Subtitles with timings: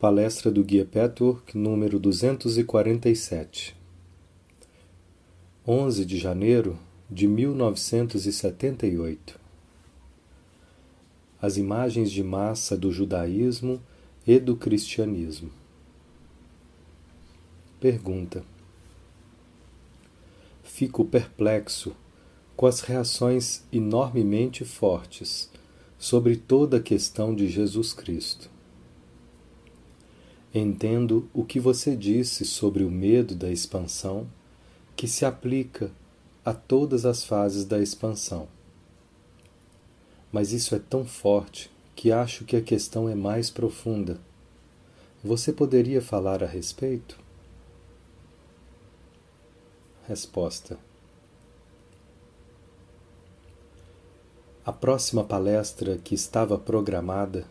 [0.00, 3.74] Palestra do Guia Petwork, número 247.
[5.66, 6.78] 11 de janeiro
[7.10, 9.40] de 1978.
[11.42, 13.82] As imagens de massa do judaísmo
[14.24, 15.50] e do cristianismo.
[17.80, 18.44] Pergunta:
[20.62, 21.92] Fico perplexo
[22.56, 25.50] com as reações enormemente fortes
[25.98, 28.48] sobre toda a questão de Jesus Cristo
[30.54, 34.26] Entendo o que você disse sobre o medo da expansão,
[34.96, 35.90] que se aplica
[36.44, 38.48] a todas as fases da expansão.
[40.32, 44.18] Mas isso é tão forte que acho que a questão é mais profunda.
[45.22, 47.18] Você poderia falar a respeito?
[50.06, 50.78] Resposta:
[54.64, 57.46] A próxima palestra que estava programada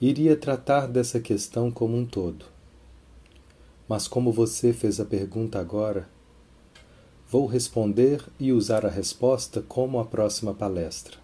[0.00, 2.46] iria tratar dessa questão como um todo.
[3.88, 6.08] Mas como você fez a pergunta agora,
[7.28, 11.16] vou responder e usar a resposta como a próxima palestra.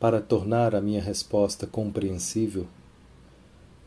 [0.00, 2.66] Para tornar a minha resposta compreensível,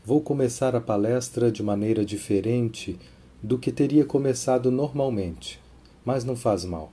[0.02, 2.98] vou começar a palestra de maneira diferente
[3.42, 5.60] do que teria começado normalmente,
[6.02, 6.90] mas não faz mal.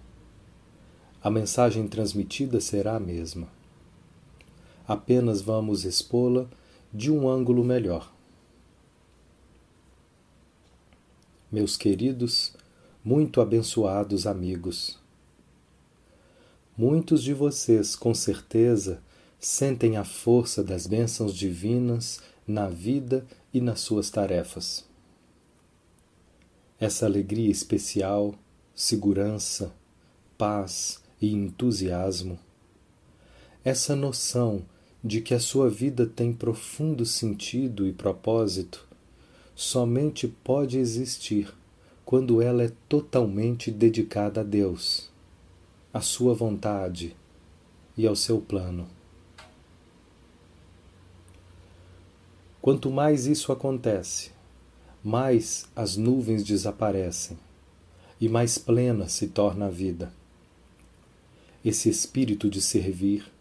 [1.23, 3.52] A mensagem transmitida será a mesma
[4.87, 6.47] apenas vamos expô-la
[6.93, 8.13] de um ângulo melhor.
[11.51, 12.53] Meus queridos,
[13.03, 14.99] muito abençoados amigos,
[16.77, 19.01] muitos de vocês, com certeza,
[19.39, 24.85] sentem a força das bênçãos divinas na vida e nas suas tarefas.
[26.79, 28.35] Essa alegria especial,
[28.73, 29.73] segurança,
[30.37, 32.39] paz e entusiasmo,
[33.63, 34.65] essa noção
[35.03, 38.87] de que a sua vida tem profundo sentido e propósito
[39.55, 41.53] somente pode existir
[42.05, 45.09] quando ela é totalmente dedicada a Deus,
[45.93, 47.15] à sua vontade
[47.97, 48.87] e ao seu plano.
[52.61, 54.31] Quanto mais isso acontece,
[55.03, 57.37] mais as nuvens desaparecem
[58.21, 60.13] e mais plena se torna a vida.
[61.63, 63.32] Esse espírito de servir,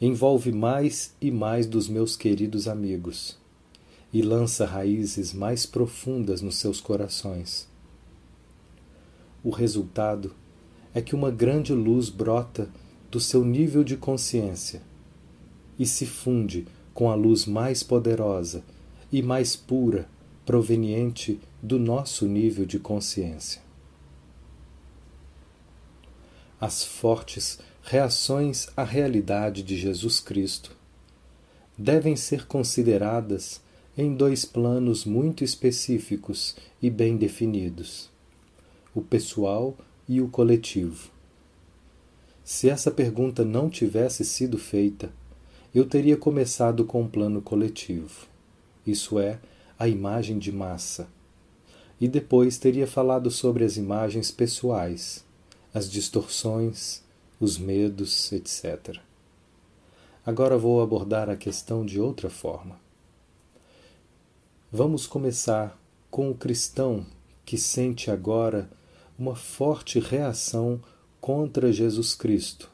[0.00, 3.38] envolve mais e mais dos meus queridos amigos
[4.12, 7.68] e lança raízes mais profundas nos seus corações.
[9.42, 10.34] O resultado
[10.94, 12.68] é que uma grande luz brota
[13.10, 14.82] do seu nível de consciência
[15.78, 18.64] e se funde com a luz mais poderosa
[19.12, 20.08] e mais pura
[20.44, 23.60] proveniente do nosso nível de consciência.
[26.60, 27.58] As fortes
[27.88, 30.76] reações à realidade de Jesus Cristo
[31.78, 33.60] devem ser consideradas
[33.96, 38.10] em dois planos muito específicos e bem definidos:
[38.92, 39.76] o pessoal
[40.08, 41.10] e o coletivo.
[42.42, 45.12] Se essa pergunta não tivesse sido feita,
[45.72, 48.26] eu teria começado com o plano coletivo,
[48.84, 49.38] isso é,
[49.78, 51.06] a imagem de massa,
[52.00, 55.24] e depois teria falado sobre as imagens pessoais,
[55.72, 57.05] as distorções,
[57.38, 58.98] os medos, etc.
[60.24, 62.80] Agora vou abordar a questão de outra forma.
[64.72, 65.78] Vamos começar
[66.10, 67.06] com o cristão
[67.44, 68.68] que sente agora
[69.18, 70.80] uma forte reação
[71.20, 72.70] contra Jesus Cristo,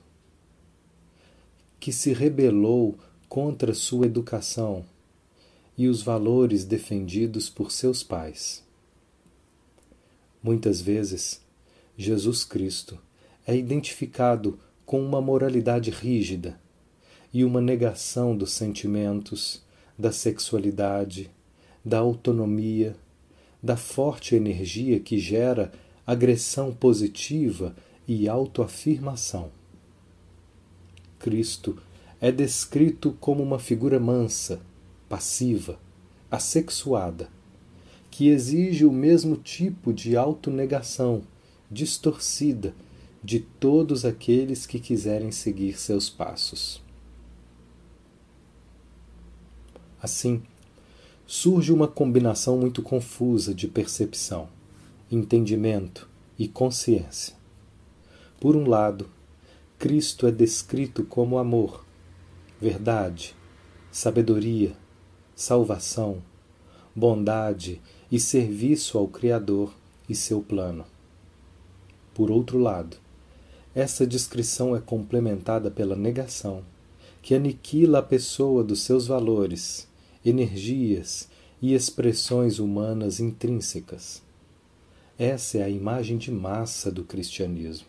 [1.78, 2.96] que se rebelou
[3.28, 4.84] contra sua educação
[5.76, 8.62] e os valores defendidos por seus pais.
[10.42, 11.40] Muitas vezes,
[11.96, 12.98] Jesus Cristo
[13.46, 16.58] é identificado com uma moralidade rígida
[17.32, 19.62] e uma negação dos sentimentos,
[19.98, 21.30] da sexualidade,
[21.84, 22.96] da autonomia,
[23.62, 25.72] da forte energia que gera
[26.06, 27.74] agressão positiva
[28.06, 29.50] e autoafirmação.
[31.18, 31.78] Cristo
[32.20, 34.60] é descrito como uma figura mansa,
[35.08, 35.78] passiva,
[36.30, 37.28] assexuada,
[38.10, 41.22] que exige o mesmo tipo de autonegação
[41.70, 42.74] distorcida
[43.22, 46.82] de todos aqueles que quiserem seguir seus passos.
[50.02, 50.42] Assim,
[51.24, 54.48] surge uma combinação muito confusa de percepção,
[55.10, 57.36] entendimento e consciência.
[58.40, 59.08] Por um lado,
[59.78, 61.84] Cristo é descrito como amor,
[62.60, 63.36] verdade,
[63.92, 64.76] sabedoria,
[65.36, 66.20] salvação,
[66.94, 67.80] bondade
[68.10, 69.72] e serviço ao Criador
[70.08, 70.84] e seu plano.
[72.12, 72.96] Por outro lado,
[73.74, 76.62] essa descrição é complementada pela negação,
[77.22, 79.88] que aniquila a pessoa dos seus valores
[80.24, 81.28] energias
[81.60, 84.22] e expressões humanas intrínsecas.
[85.18, 87.86] Essa é a imagem de massa do cristianismo.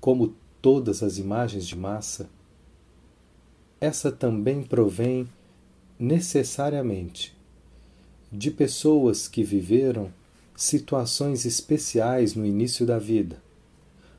[0.00, 2.28] Como todas as imagens de massa,
[3.80, 5.28] essa também provém
[5.98, 7.36] necessariamente
[8.30, 10.12] de pessoas que viveram
[10.56, 13.42] situações especiais no início da vida,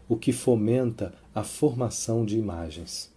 [0.07, 3.11] o que fomenta a formação de imagens.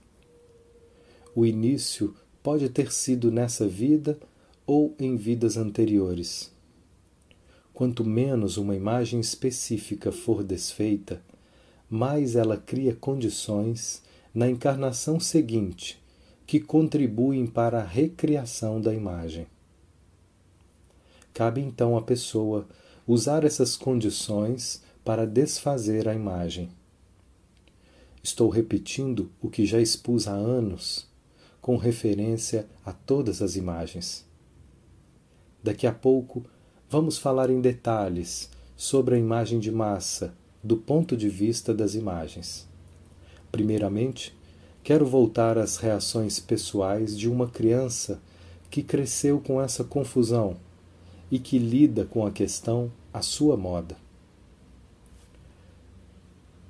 [1.35, 4.19] O início pode ter sido nessa vida
[4.67, 6.51] ou em vidas anteriores.
[7.75, 11.23] Quanto menos uma imagem específica for desfeita,
[11.89, 14.03] mais ela cria condições
[14.35, 15.99] na encarnação seguinte
[16.47, 19.47] que contribuem para a recriação da imagem.
[21.33, 22.67] Cabe então à pessoa
[23.09, 26.69] usar essas condições para desfazer a imagem.
[28.23, 31.09] Estou repetindo o que já expus há anos,
[31.61, 34.25] com referência a todas as imagens.
[35.65, 36.45] Daqui a pouco
[36.89, 42.69] vamos falar em detalhes sobre a imagem de massa do ponto de vista das imagens.
[43.51, 44.39] Primeiramente,
[44.89, 48.23] Quero voltar às reações pessoais de uma criança
[48.71, 50.57] que cresceu com essa confusão
[51.31, 53.97] e que lida com a questão à sua moda.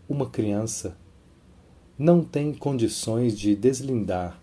[0.08, 0.96] Uma criança
[1.98, 4.40] não tem condições de deslindar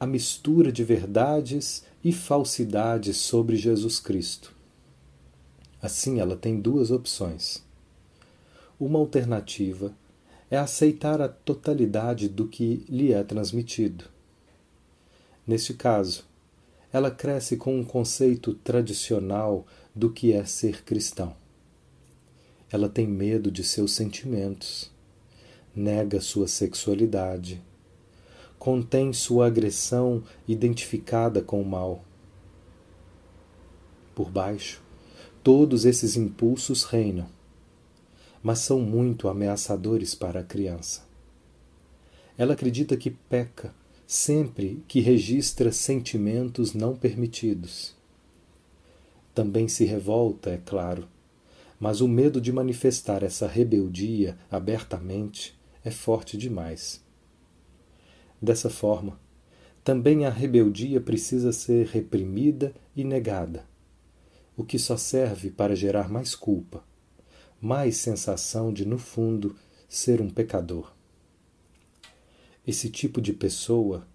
[0.00, 4.54] a mistura de verdades e falsidades sobre Jesus Cristo.
[5.82, 7.64] Assim, ela tem duas opções.
[8.78, 9.92] Uma alternativa
[10.50, 14.04] é aceitar a totalidade do que lhe é transmitido.
[15.46, 16.24] Neste caso,
[16.98, 21.34] ela cresce com um conceito tradicional do que é ser cristão.
[22.70, 24.90] Ela tem medo de seus sentimentos,
[25.74, 27.62] nega sua sexualidade,
[28.58, 32.04] contém sua agressão identificada com o mal.
[34.14, 34.82] Por baixo,
[35.42, 37.28] todos esses impulsos reinam
[38.42, 41.02] mas são muito ameaçadores para a criança.
[42.36, 43.74] Ela acredita que peca
[44.08, 47.94] sempre que registra sentimentos não permitidos.
[49.34, 51.06] Também se revolta, é claro,
[51.78, 57.04] mas o medo de manifestar essa rebeldia abertamente é forte demais.
[58.40, 59.20] Dessa forma,
[59.84, 63.66] também a rebeldia precisa ser reprimida e negada,
[64.56, 66.82] o que só serve para gerar mais culpa
[67.60, 69.56] mais sensação de, no fundo,
[69.88, 70.92] ser um pecador.
[72.68, 74.06] Esse tipo de pessoa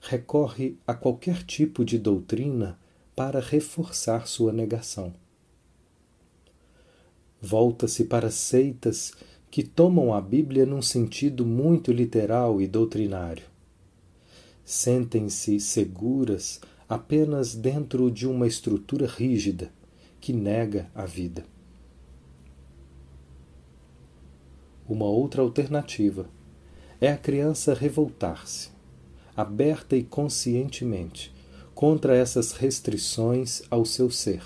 [0.00, 2.76] recorre a qualquer tipo de doutrina
[3.14, 5.14] para reforçar sua negação.
[7.40, 9.12] Volta-se para seitas
[9.48, 13.46] que tomam a Bíblia num sentido muito literal e doutrinário.
[14.64, 19.70] Sentem-se seguras apenas dentro de uma estrutura rígida
[20.20, 21.44] que nega a vida.
[24.88, 26.28] Uma outra alternativa
[27.00, 28.68] é a criança revoltar-se,
[29.34, 31.32] aberta e conscientemente,
[31.74, 34.42] contra essas restrições ao seu ser.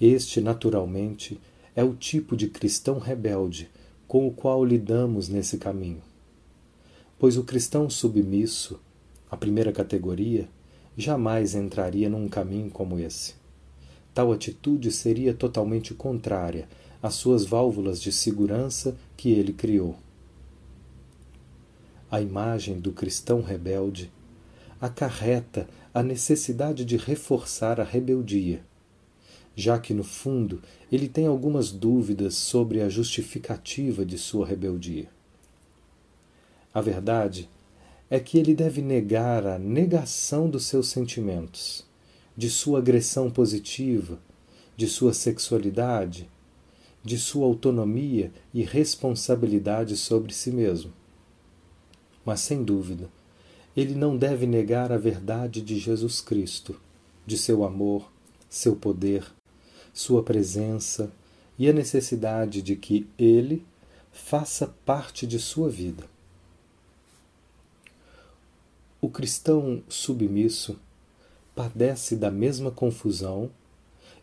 [0.00, 1.38] Este, naturalmente,
[1.76, 3.70] é o tipo de cristão rebelde
[4.08, 6.00] com o qual lidamos nesse caminho.
[7.18, 8.80] Pois o cristão submisso,
[9.30, 10.48] a primeira categoria,
[10.96, 13.34] jamais entraria num caminho como esse.
[14.14, 16.66] Tal atitude seria totalmente contrária
[17.02, 19.96] as suas válvulas de segurança que ele criou.
[22.14, 24.08] A imagem do cristão rebelde
[24.80, 28.64] acarreta a necessidade de reforçar a rebeldia,
[29.56, 35.10] já que, no fundo, ele tem algumas dúvidas sobre a justificativa de sua rebeldia.
[36.72, 37.50] A verdade
[38.08, 41.84] é que ele deve negar a negação dos seus sentimentos,
[42.36, 44.20] de sua agressão positiva,
[44.76, 46.30] de sua sexualidade,
[47.02, 50.92] de sua autonomia e responsabilidade sobre si mesmo.
[52.24, 53.08] Mas, sem dúvida,
[53.76, 56.80] ele não deve negar a verdade de Jesus Cristo,
[57.26, 58.10] de seu amor,
[58.48, 59.26] seu poder,
[59.92, 61.12] sua presença
[61.58, 63.64] e a necessidade de que ele
[64.12, 66.04] faça parte de sua vida.
[69.00, 70.78] O cristão submisso
[71.54, 73.50] padece da mesma confusão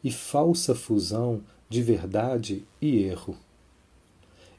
[0.03, 3.37] e falsa fusão de verdade e erro.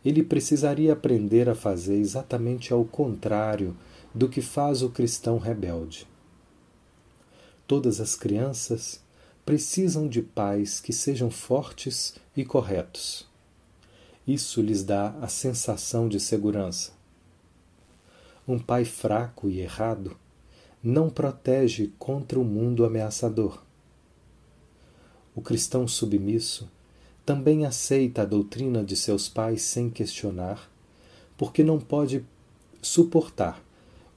[0.04, 3.76] Ele precisaria aprender a fazer exatamente ao contrário
[4.14, 6.06] do que faz o cristão rebelde.
[7.66, 9.00] Todas as crianças
[9.44, 13.26] precisam de pais que sejam fortes e corretos.
[14.26, 16.92] Isso lhes dá a sensação de segurança.
[18.46, 20.16] um pai fraco e errado,
[20.82, 23.62] não protege contra o mundo ameaçador.
[25.34, 26.68] O cristão submisso
[27.24, 30.70] também aceita a doutrina de seus pais sem questionar,
[31.36, 32.24] porque não pode
[32.80, 33.62] suportar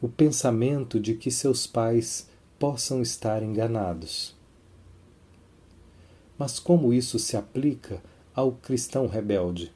[0.01, 4.35] o pensamento de que seus pais possam estar enganados.
[6.37, 8.01] Mas como isso se aplica
[8.33, 9.71] ao cristão rebelde?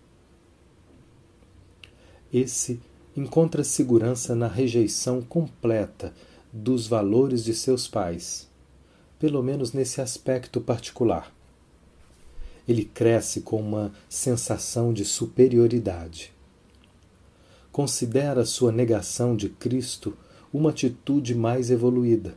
[2.32, 2.80] Esse
[3.16, 6.14] encontra segurança na rejeição completa
[6.52, 8.50] dos valores de seus pais,
[9.18, 11.34] pelo menos nesse aspecto particular.
[12.70, 16.32] Ele cresce com uma sensação de superioridade.
[17.72, 20.16] Considera sua negação de Cristo
[20.54, 22.36] uma atitude mais evoluída.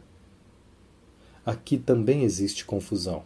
[1.44, 3.24] Aqui também existe confusão.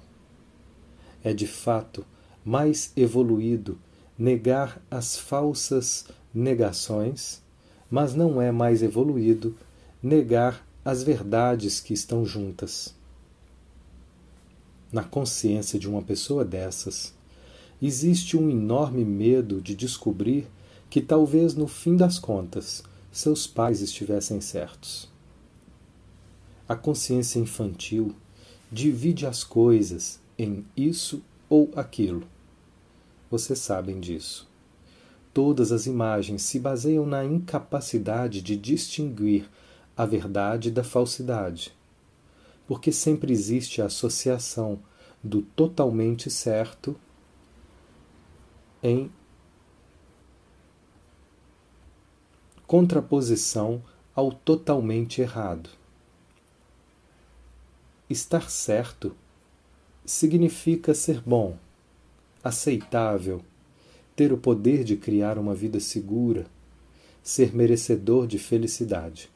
[1.23, 2.05] É de fato
[2.45, 3.79] mais evoluído
[4.19, 7.41] negar as falsas negações,
[7.89, 9.57] mas não é mais evoluído
[10.03, 12.97] negar as verdades que estão juntas.
[14.93, 17.13] Na consciência de uma pessoa dessas,
[17.83, 20.47] existe um enorme medo de descobrir
[20.89, 25.09] que talvez no fim das contas seus pais estivessem certos.
[26.69, 28.15] A consciência infantil
[28.71, 32.25] divide as coisas em isso ou aquilo.
[33.31, 34.49] Vocês sabem disso.
[35.33, 39.49] Todas as imagens se baseiam na incapacidade de distinguir
[39.97, 41.73] a verdade da falsidade,
[42.67, 44.81] porque sempre existe a associação
[45.23, 46.97] do totalmente certo
[48.83, 49.11] em
[52.67, 53.83] contraposição
[54.15, 55.71] ao totalmente errado.
[58.09, 59.17] Estar certo
[60.05, 61.59] significa ser bom,
[62.43, 63.43] aceitável,
[64.15, 66.47] ter o poder de criar uma vida segura,
[67.23, 69.29] ser merecedor de felicidade.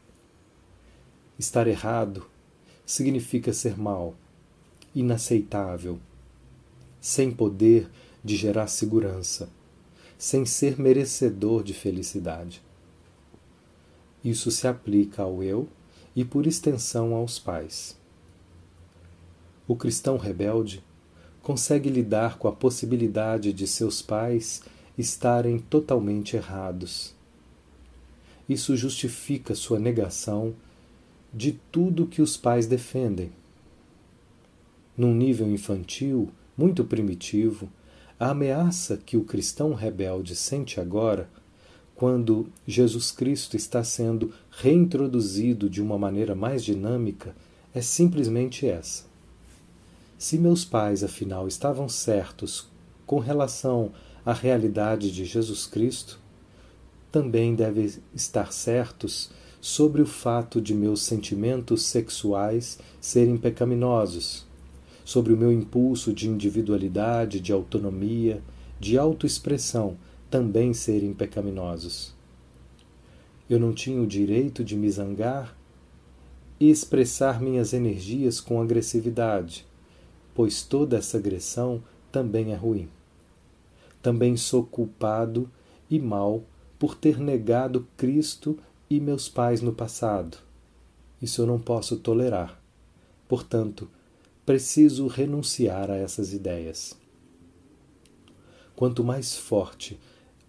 [1.36, 2.29] Estar errado
[2.90, 4.16] significa ser mal,
[4.92, 6.00] inaceitável,
[7.00, 7.88] sem poder
[8.22, 9.48] de gerar segurança,
[10.18, 12.60] sem ser merecedor de felicidade.
[14.24, 15.68] Isso se aplica ao eu
[16.16, 17.96] e, por extensão, aos pais.
[19.68, 20.82] O cristão rebelde
[21.42, 24.62] consegue lidar com a possibilidade de seus pais
[24.98, 27.14] estarem totalmente errados.
[28.48, 30.56] Isso justifica sua negação
[31.32, 33.30] de tudo que os pais defendem.
[34.96, 37.68] Num nível infantil, muito primitivo,
[38.18, 41.28] a ameaça que o cristão rebelde sente agora,
[41.94, 47.34] quando Jesus Cristo está sendo reintroduzido de uma maneira mais dinâmica,
[47.74, 49.04] é simplesmente essa.
[50.18, 52.68] Se meus pais, afinal, estavam certos
[53.06, 53.92] com relação
[54.24, 56.18] à realidade de Jesus Cristo,
[57.10, 64.46] também devem estar certos sobre o fato de meus sentimentos sexuais serem pecaminosos,
[65.04, 68.42] sobre o meu impulso de individualidade, de autonomia,
[68.78, 69.96] de autoexpressão
[70.30, 72.14] também serem pecaminosos.
[73.48, 75.56] Eu não tinha o direito de me zangar
[76.58, 79.66] e expressar minhas energias com agressividade,
[80.34, 82.88] pois toda essa agressão também é ruim.
[84.00, 85.50] Também sou culpado
[85.90, 86.44] e mal
[86.78, 88.58] por ter negado Cristo
[88.90, 90.36] e meus pais no passado.
[91.22, 92.60] Isso eu não posso tolerar.
[93.28, 93.88] Portanto,
[94.44, 96.98] preciso renunciar a essas ideias.
[98.74, 99.96] Quanto mais forte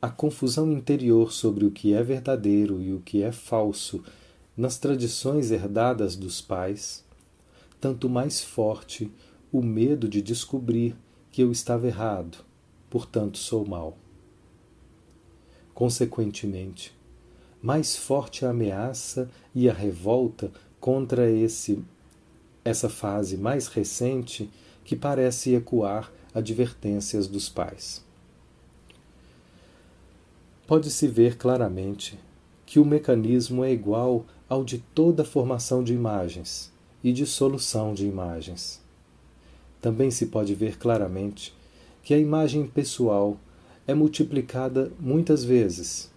[0.01, 4.03] a confusão interior sobre o que é verdadeiro e o que é falso
[4.57, 7.05] nas tradições herdadas dos pais,
[7.79, 9.12] tanto mais forte
[9.51, 10.95] o medo de descobrir
[11.31, 12.43] que eu estava errado,
[12.89, 13.95] portanto sou mal.
[15.75, 17.00] Consequentemente,
[17.62, 21.84] mais forte a ameaça e a revolta contra esse
[22.63, 24.50] essa fase mais recente
[24.84, 28.06] que parece ecoar advertências dos pais.
[30.68, 32.20] Pode-se ver claramente
[32.65, 36.72] que o mecanismo é igual ao de toda a formação de imagens
[37.03, 38.80] e de solução de imagens.
[39.82, 41.53] Também se pode ver claramente
[42.03, 43.38] que a imagem pessoal
[43.88, 46.11] é multiplicada muitas vezes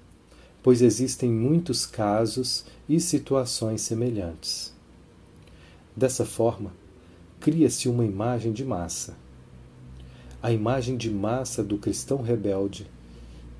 [0.64, 4.72] pois existem muitos casos e situações semelhantes.
[5.94, 6.72] Dessa forma,
[7.38, 9.14] cria-se uma imagem de massa.
[10.42, 12.86] A imagem de massa do cristão rebelde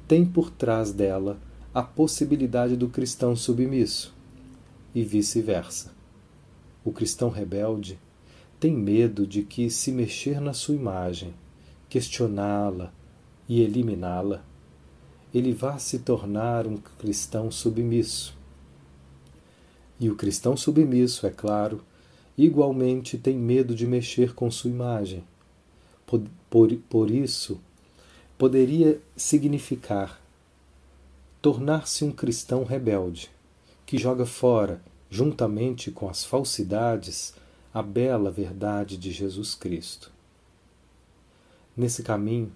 [0.09, 1.39] tem por trás dela
[1.75, 4.15] a possibilidade do cristão submisso,
[4.95, 5.93] e vice-versa.
[6.83, 7.99] O cristão rebelde
[8.59, 11.35] tem medo de que, se mexer na sua imagem,
[11.87, 12.95] questioná-la
[13.47, 14.43] e eliminá-la,
[15.35, 18.37] ele vá se tornar um cristão submisso.
[19.99, 21.83] E o cristão submisso, é claro,
[22.39, 25.25] igualmente tem medo de mexer com sua imagem.
[26.07, 27.61] Por, por, por isso,
[28.39, 30.21] poderia significar
[31.43, 33.29] tornar-se um cristão rebelde,
[33.85, 37.35] que joga fora, juntamente com as falsidades,
[37.73, 40.13] a bela verdade de Jesus Cristo.
[41.77, 42.53] Nesse caminho,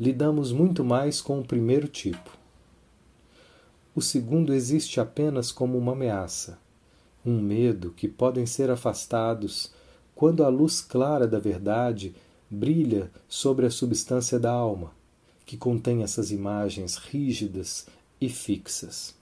[0.00, 2.30] lidamos muito mais com o primeiro tipo.
[3.94, 6.58] O segundo existe apenas como uma ameaça,
[7.22, 9.70] um medo que podem ser afastados
[10.14, 12.14] quando a luz clara da verdade
[12.48, 14.90] brilha sobre a substância da alma,
[15.44, 17.86] que contém essas imagens rígidas
[18.18, 19.14] e fixas.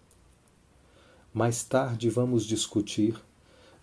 [1.34, 3.16] Mais tarde vamos discutir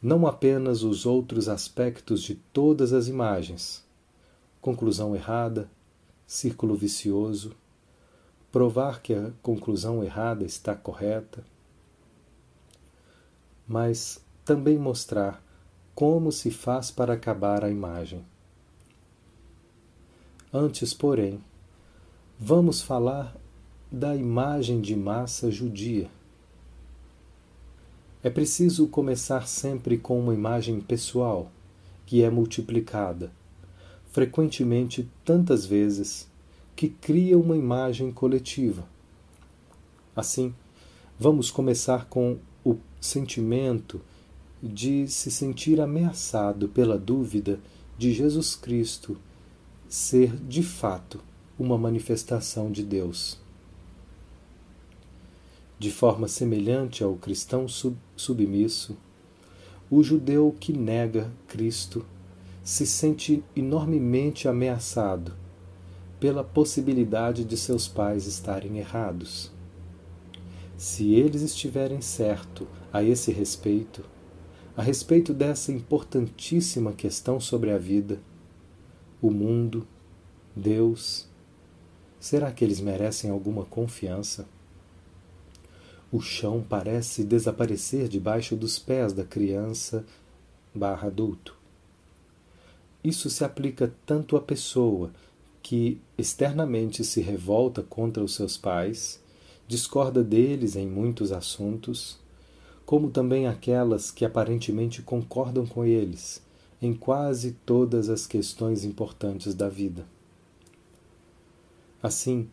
[0.02, 3.84] não apenas os outros aspectos de todas as imagens,
[4.62, 5.70] conclusão errada,
[6.26, 7.56] círculo vicioso,
[8.52, 11.44] provar que a conclusão errada está correta,
[13.68, 15.44] mas também mostrar
[15.94, 18.26] como se faz para acabar a imagem.
[20.54, 21.40] Antes, porém,
[22.40, 23.36] vamos falar
[23.92, 26.10] da imagem de massa judia.
[28.24, 31.52] É preciso começar sempre com uma imagem pessoal,
[32.06, 33.32] que é multiplicada,
[34.16, 36.26] frequentemente tantas vezes,
[36.74, 38.88] que cria uma imagem coletiva.
[40.16, 40.56] Assim,
[41.20, 44.00] vamos começar com o sentimento
[44.64, 47.60] de se sentir ameaçado pela dúvida
[47.98, 49.18] de Jesus Cristo
[49.90, 51.20] ser de fato
[51.60, 53.38] uma manifestação de Deus.
[55.78, 58.96] De forma semelhante ao cristão sub submisso,
[59.92, 62.06] o judeu que nega Cristo
[62.66, 65.36] se sente enormemente ameaçado
[66.20, 69.52] pela possibilidade de seus pais estarem errados.
[70.76, 74.04] Se eles estiverem certo a esse respeito,
[74.76, 78.20] a respeito dessa importantíssima questão sobre a vida,
[79.22, 79.88] o mundo,
[80.56, 81.30] Deus,
[82.20, 84.48] será que eles merecem alguma confiança?
[86.12, 90.04] O chão parece desaparecer debaixo dos pés da criança
[90.74, 91.55] barra adulto.
[93.06, 95.12] Isso se aplica tanto à pessoa
[95.62, 99.22] que externamente se revolta contra os seus pais,
[99.68, 102.18] discorda deles em muitos assuntos,
[102.84, 106.42] como também aquelas que aparentemente concordam com eles
[106.82, 110.08] em quase todas as questões importantes da vida.
[112.02, 112.50] Assim,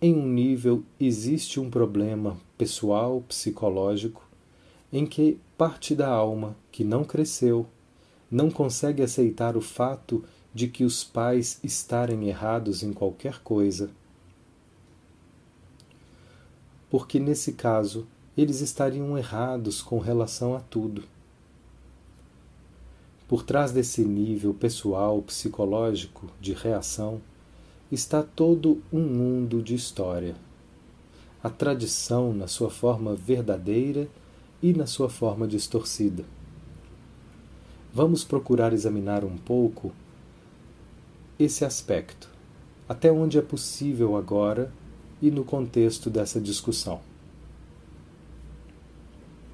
[0.00, 4.24] em um nível existe um problema pessoal, psicológico,
[4.92, 7.66] em que parte da alma que não cresceu
[8.32, 13.90] não consegue aceitar o fato de que os pais estarem errados em qualquer coisa.
[16.90, 21.04] Porque nesse caso eles estariam errados com relação a tudo.
[23.28, 27.20] Por trás desse nível pessoal, psicológico de reação,
[27.90, 30.34] está todo um mundo de história.
[31.42, 34.08] A tradição na sua forma verdadeira
[34.62, 36.24] e na sua forma distorcida.
[37.94, 39.92] Vamos procurar examinar um pouco
[41.38, 42.30] esse aspecto,
[42.88, 44.72] até onde é possível agora
[45.20, 47.00] e no contexto dessa discussão.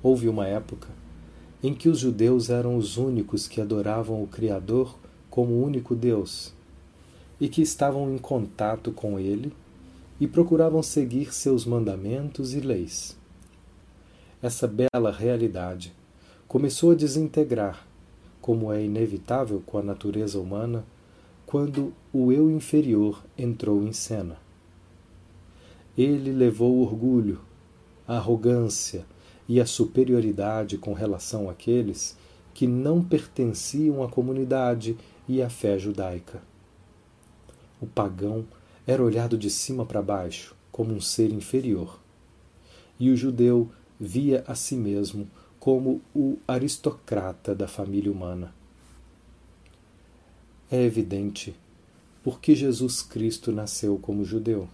[0.00, 0.86] Houve uma época
[1.60, 4.96] em que os judeus eram os únicos que adoravam o Criador
[5.28, 6.54] como único Deus
[7.40, 9.52] e que estavam em contato com Ele
[10.20, 13.18] e procuravam seguir seus mandamentos e leis.
[14.40, 15.92] Essa bela realidade
[16.46, 17.87] começou a desintegrar,
[18.48, 20.82] como é inevitável com a natureza humana,
[21.44, 24.38] quando o eu inferior entrou em cena.
[25.98, 27.42] Ele levou o orgulho,
[28.06, 29.04] a arrogância,
[29.46, 32.16] e a superioridade com relação àqueles
[32.54, 34.96] que não pertenciam à comunidade
[35.28, 36.40] e à fé judaica.
[37.78, 38.46] O pagão
[38.86, 42.00] era olhado de cima para baixo, como um ser inferior,
[42.98, 48.54] e o judeu via a si mesmo como o aristocrata da família humana.
[50.70, 51.54] É evidente
[52.22, 54.68] porque Jesus Cristo nasceu como judeu.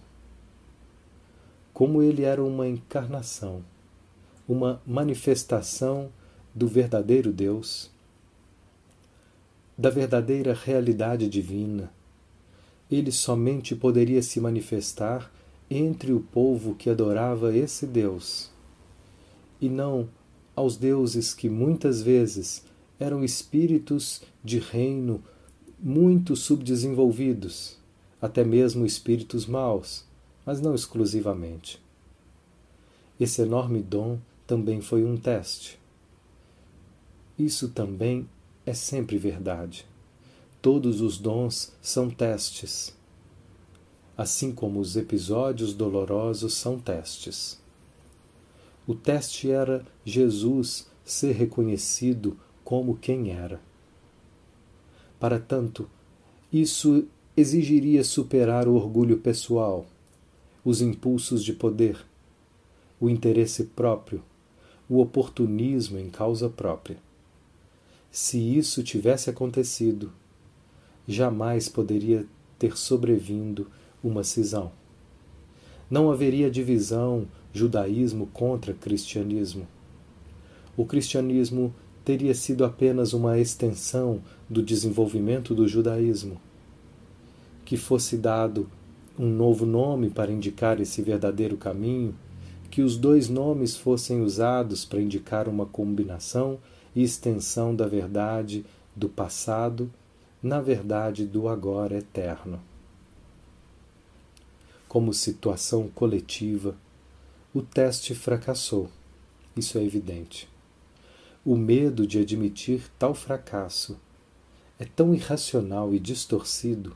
[1.73, 3.63] Como ele era uma encarnação
[4.47, 6.09] uma manifestação
[6.53, 7.89] do verdadeiro Deus,
[9.77, 11.91] da verdadeira realidade divina.
[12.89, 15.31] Ele somente poderia se manifestar
[15.69, 18.51] entre o povo que adorava esse Deus,
[19.59, 20.07] e não
[20.55, 22.63] aos deuses que muitas vezes
[22.99, 25.23] eram espíritos de reino
[25.79, 27.77] muito subdesenvolvidos,
[28.21, 30.05] até mesmo espíritos maus,
[30.45, 31.83] mas não exclusivamente.
[33.19, 35.79] Esse enorme dom também foi um teste.
[37.37, 38.27] Isso também
[38.65, 39.85] é sempre verdade.
[40.61, 42.95] Todos os dons são testes,
[44.17, 47.59] assim como os episódios dolorosos são testes.
[48.87, 53.59] O teste era Jesus ser reconhecido como quem era.
[55.19, 55.89] Para tanto,
[56.53, 59.85] isso exigiria superar o orgulho pessoal,
[60.63, 62.05] os impulsos de poder,
[62.99, 64.23] o interesse próprio,
[64.87, 66.97] o oportunismo em causa própria.
[68.11, 70.13] Se isso tivesse acontecido,
[71.07, 72.25] jamais poderia
[72.59, 73.67] ter sobrevindo
[74.03, 74.71] uma cisão.
[75.89, 79.67] Não haveria divisão judaísmo contra cristianismo.
[80.75, 86.39] O cristianismo teria sido apenas uma extensão do desenvolvimento do judaísmo.
[87.63, 88.69] Que fosse dado
[89.17, 92.13] um novo nome para indicar esse verdadeiro caminho,
[92.69, 96.59] que os dois nomes fossem usados para indicar uma combinação
[96.95, 99.89] e extensão da verdade do passado
[100.41, 102.59] na verdade do agora eterno.
[104.87, 106.75] Como situação coletiva,
[107.53, 108.89] o teste fracassou,
[109.55, 110.47] isso é evidente.
[111.45, 113.97] O medo de admitir tal fracasso
[114.79, 116.95] é tão irracional e distorcido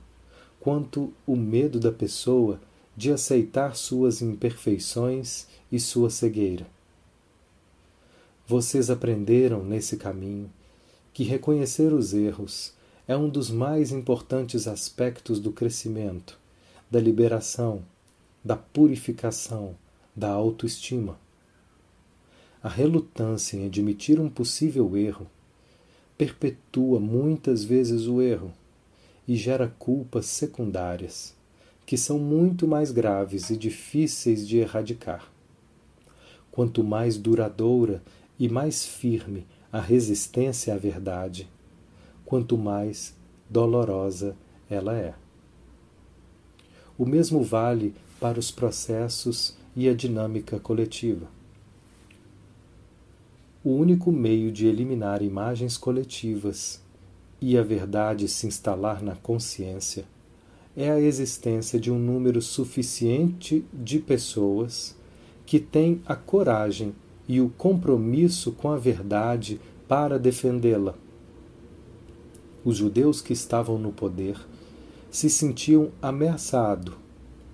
[0.60, 2.60] quanto o medo da pessoa
[2.96, 6.68] de aceitar suas imperfeições e sua cegueira.
[8.46, 10.52] Vocês aprenderam nesse caminho
[11.14, 12.74] que reconhecer os erros
[13.08, 16.38] é um dos mais importantes aspectos do crescimento,
[16.90, 17.84] da liberação,
[18.44, 19.76] da purificação,
[20.16, 21.20] da autoestima.
[22.62, 25.28] A relutância em admitir um possível erro
[26.18, 28.52] perpetua muitas vezes o erro
[29.26, 31.34] e gera culpas secundárias,
[31.86, 35.32] que são muito mais graves e difíceis de erradicar.
[36.52, 38.04] Quanto mais duradoura
[38.38, 41.48] e mais firme a resistência à verdade,
[42.26, 43.16] quanto mais
[43.50, 44.36] dolorosa
[44.70, 45.14] ela é.
[47.00, 51.28] O mesmo vale para os processos e a dinâmica coletiva.
[53.64, 56.82] O único meio de eliminar imagens coletivas
[57.40, 60.04] e a verdade se instalar na consciência
[60.76, 64.94] é a existência de um número suficiente de pessoas
[65.46, 66.94] que têm a coragem
[67.30, 69.58] e o compromisso com a verdade
[69.88, 70.96] para defendê-la.
[72.66, 74.38] Os judeus que estavam no poder
[75.12, 76.96] se sentiam ameaçados,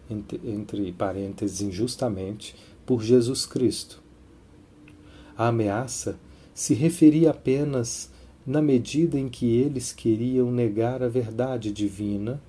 [0.10, 4.02] entre, entre parênteses, injustamente, por Jesus Cristo.
[5.38, 6.18] A ameaça
[6.54, 8.12] se referia apenas
[8.46, 12.42] na medida em que eles queriam negar a verdade divina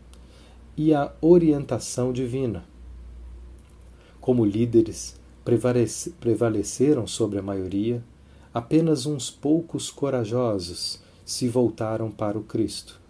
[0.77, 2.64] e a orientação divina.
[4.21, 5.19] Como líderes,
[6.21, 8.05] prevaleceram sobre a maioria,
[8.53, 13.01] apenas uns poucos corajosos se voltaram para o Cristo.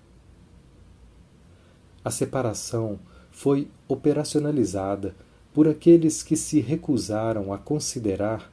[2.06, 3.00] A separação
[3.32, 5.16] foi operacionalizada
[5.52, 8.52] por aqueles que se recusaram a considerar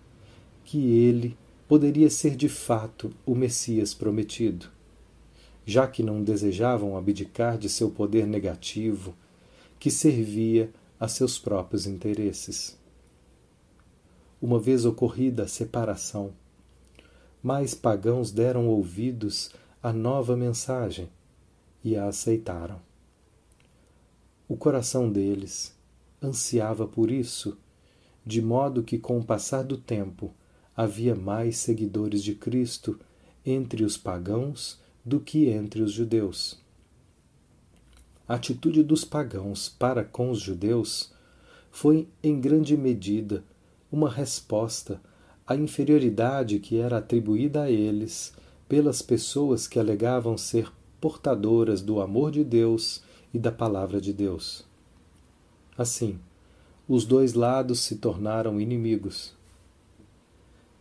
[0.65, 1.37] que ele
[1.67, 4.69] poderia ser de fato o Messias prometido,
[5.67, 9.13] já que não desejavam abdicar de seu poder negativo
[9.79, 12.75] que servia a seus próprios interesses
[14.41, 16.33] uma vez ocorrida a separação.
[17.43, 19.51] Mais pagãos deram ouvidos
[19.83, 21.07] à nova mensagem
[21.83, 22.81] e a aceitaram.
[24.47, 25.75] O coração deles
[26.21, 27.57] ansiava por isso,
[28.25, 30.33] de modo que, com o passar do tempo,
[30.75, 32.99] havia mais seguidores de Cristo
[33.45, 36.61] entre os pagãos do que entre os judeus.
[38.27, 41.13] A atitude dos pagãos para com os judeus
[41.69, 43.43] foi, em grande medida,
[43.91, 45.01] uma resposta
[45.45, 48.33] à inferioridade que era atribuída a eles
[48.67, 53.02] pelas pessoas que alegavam ser portadoras do amor de Deus
[53.33, 54.63] e da palavra de Deus.
[55.77, 56.19] Assim,
[56.87, 59.33] os dois lados se tornaram inimigos.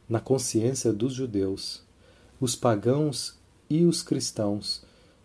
[0.09, 1.83] Na consciência dos judeus,
[2.41, 3.39] os pagãos
[3.71, 4.85] e os cristãos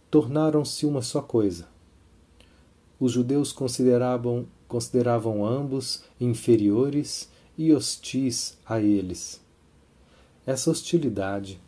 [0.09, 1.67] tornaram-se uma só coisa.
[2.99, 9.41] Os judeus consideravam, consideravam ambos inferiores e hostis a eles.
[10.45, 11.59] Essa hostilidade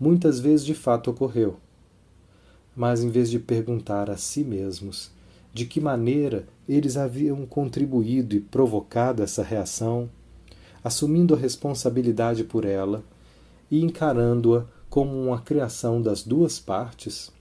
[0.00, 1.58] muitas vezes de fato ocorreu,
[2.78, 5.10] mas em vez de perguntar a si mesmos
[5.52, 10.08] de que maneira eles haviam contribuído e provocado essa reação,
[10.84, 13.02] assumindo a responsabilidade por ela
[13.68, 17.32] e encarando-a como uma criação das duas partes,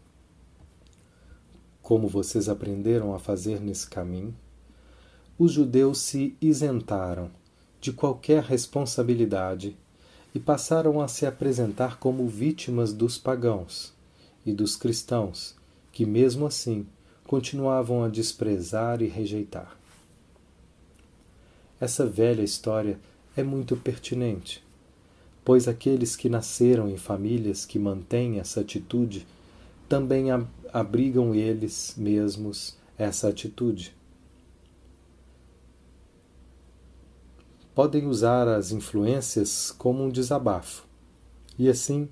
[1.84, 4.34] como vocês aprenderam a fazer nesse caminho,
[5.38, 7.30] os judeus se isentaram
[7.80, 9.78] de qualquer responsabilidade
[10.34, 13.96] e passaram a se apresentar como vítimas dos pagãos
[14.48, 15.54] e dos cristãos,
[15.92, 16.88] que mesmo assim
[17.26, 19.78] continuavam a desprezar e rejeitar.
[21.82, 22.98] Essa velha história
[23.36, 24.64] é muito pertinente,
[25.44, 29.28] pois aqueles que nasceram em famílias que mantêm essa atitude
[29.90, 30.28] também
[30.72, 33.94] abrigam eles mesmos essa atitude.
[37.76, 40.86] Podem usar as influências como um desabafo
[41.60, 42.08] e assim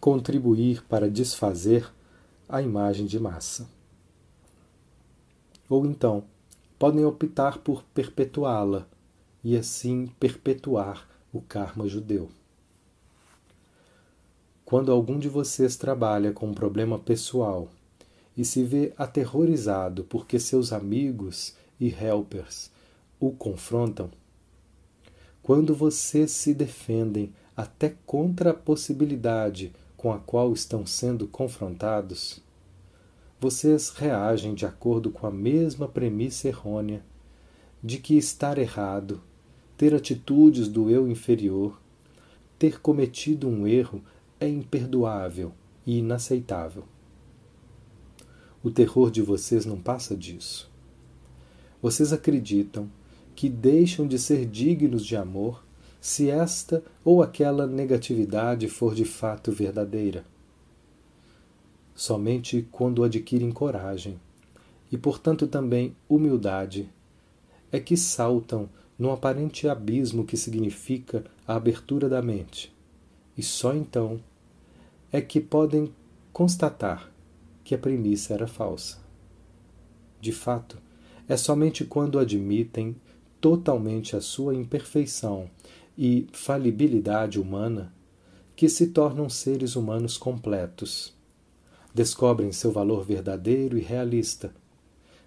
[0.00, 1.92] contribuir para desfazer
[2.48, 3.68] a imagem de massa.
[5.68, 6.24] Ou então,
[6.78, 8.88] podem optar por perpetuá-la
[9.44, 12.30] e assim perpetuar o karma judeu.
[14.64, 17.68] Quando algum de vocês trabalha com um problema pessoal
[18.36, 22.70] e se vê aterrorizado porque seus amigos e helpers
[23.18, 24.10] o confrontam,
[25.42, 32.40] quando vocês se defendem até contra a possibilidade com a qual estão sendo confrontados,
[33.38, 37.04] vocês reagem de acordo com a mesma premissa errônea
[37.84, 39.20] de que estar errado,
[39.76, 41.78] ter atitudes do eu inferior,
[42.58, 44.02] ter cometido um erro
[44.40, 45.52] é imperdoável
[45.86, 46.84] e inaceitável.
[48.62, 50.70] O terror de vocês não passa disso.
[51.82, 52.90] Vocês acreditam
[53.36, 55.62] que deixam de ser dignos de amor
[56.00, 60.24] se esta ou aquela negatividade for de fato verdadeira.
[61.94, 64.18] Somente quando adquirem coragem
[64.90, 66.88] e, portanto, também humildade,
[67.70, 72.74] é que saltam no aparente abismo que significa a abertura da mente,
[73.36, 74.20] e só então
[75.12, 75.92] é que podem
[76.32, 77.10] constatar
[77.62, 78.98] que a premissa era falsa.
[80.20, 80.78] De fato,
[81.28, 82.96] é somente quando admitem
[83.40, 85.48] totalmente a sua imperfeição
[86.02, 87.92] e falibilidade humana
[88.56, 91.12] que se tornam seres humanos completos.
[91.94, 94.50] Descobrem seu valor verdadeiro e realista.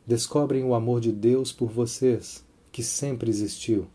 [0.03, 3.85] Descobrem o amor de Deus por vocês, que sempre existiu,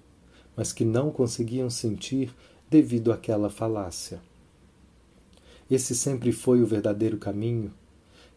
[0.57, 2.33] mas que não conseguiam sentir
[2.71, 4.23] devido àquela falácia.
[5.69, 7.75] Esse sempre foi o verdadeiro caminho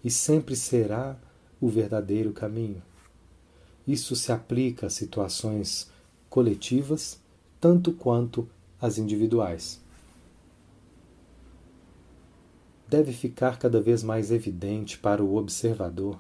[0.04, 1.16] e sempre será
[1.62, 2.82] o verdadeiro caminho.
[3.88, 5.92] Isso se aplica a situações
[6.28, 7.21] coletivas
[7.62, 8.50] tanto quanto
[8.82, 9.80] às individuais.
[12.88, 16.20] Deve ficar cada vez mais evidente para o observador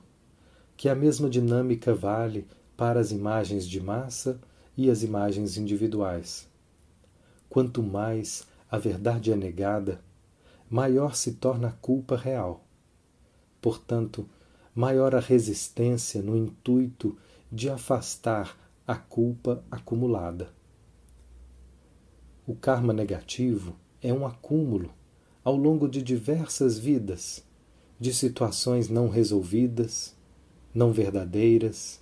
[0.78, 4.40] que a mesma dinâmica vale para as imagens de massa
[4.78, 6.48] e as imagens individuais.
[7.50, 10.00] Quanto mais a verdade é negada,
[10.70, 12.64] maior se torna a culpa real.
[13.60, 14.30] Portanto,
[14.76, 17.18] maior a resistência no intuito
[17.52, 18.56] de afastar
[18.88, 20.61] a culpa acumulada.
[22.52, 24.92] O karma negativo é um acúmulo
[25.42, 27.42] ao longo de diversas vidas
[27.98, 30.14] de situações não resolvidas,
[30.74, 32.02] não verdadeiras,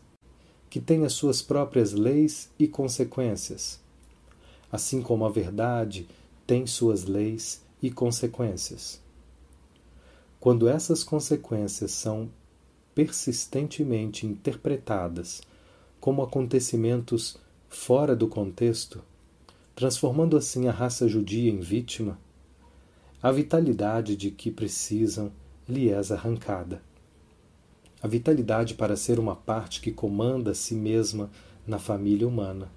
[0.68, 3.80] que têm as suas próprias leis e consequências,
[4.72, 6.08] assim como a verdade
[6.48, 9.00] tem suas leis e consequências.
[10.40, 12.28] Quando essas consequências são
[12.96, 15.44] persistentemente interpretadas
[16.00, 19.04] como acontecimentos fora do contexto,
[19.80, 22.20] transformando assim a raça judia em vítima,
[23.24, 25.32] a vitalidade de que precisam
[25.70, 26.82] lhe é arrancada.
[28.04, 31.30] A vitalidade para ser uma parte que comanda a si mesma
[31.66, 32.70] na família humana.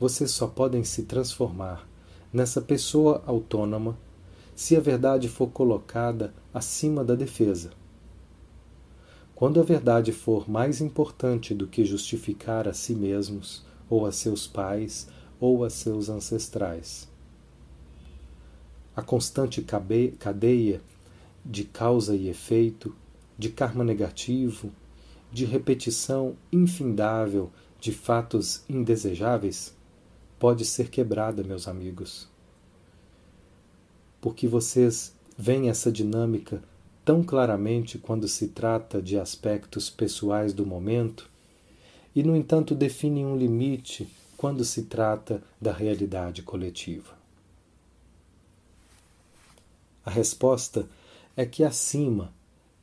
[0.00, 1.86] Vocês só podem se transformar
[2.32, 3.98] nessa pessoa autônoma
[4.56, 7.70] se a verdade for colocada acima da defesa.
[9.34, 14.46] Quando a verdade for mais importante do que justificar a si mesmos, ou a seus
[14.46, 15.08] pais,
[15.44, 17.06] ou a seus ancestrais.
[18.96, 20.80] A constante cadeia
[21.44, 22.96] de causa e efeito,
[23.36, 24.72] de karma negativo,
[25.30, 29.74] de repetição infindável de fatos indesejáveis
[30.38, 32.26] pode ser quebrada, meus amigos.
[34.22, 36.62] Porque vocês veem essa dinâmica
[37.04, 41.28] tão claramente quando se trata de aspectos pessoais do momento
[42.16, 47.14] e, no entanto, definem um limite quando se trata da realidade coletiva.
[50.04, 50.88] A resposta
[51.36, 52.32] é que, acima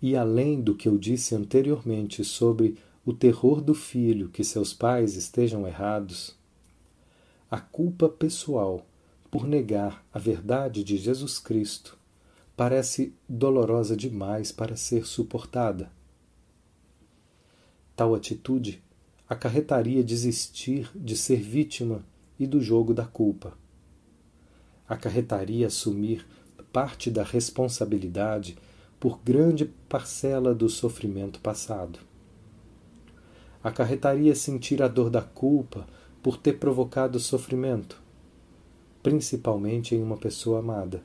[0.01, 5.15] e além do que eu disse anteriormente sobre o terror do filho que seus pais
[5.15, 6.35] estejam errados,
[7.49, 8.85] a culpa pessoal
[9.29, 11.97] por negar a verdade de Jesus Cristo
[12.55, 15.91] parece dolorosa demais para ser suportada.
[17.95, 18.83] Tal atitude
[19.31, 22.03] acarretaria desistir de ser vítima
[22.37, 23.57] e do jogo da culpa.
[24.85, 26.27] acarretaria assumir
[26.73, 28.57] parte da responsabilidade
[28.99, 31.99] por grande parcela do sofrimento passado.
[33.63, 35.87] Acarretaria sentir a dor da culpa
[36.21, 38.01] por ter provocado sofrimento,
[39.01, 41.01] principalmente em uma pessoa amada.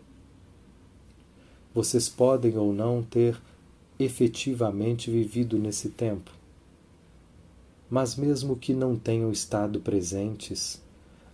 [1.73, 3.41] Vocês podem ou não ter
[4.01, 6.36] efetivamente vivido nesse tempo,
[7.89, 10.83] mas mesmo que não tenham estado presentes,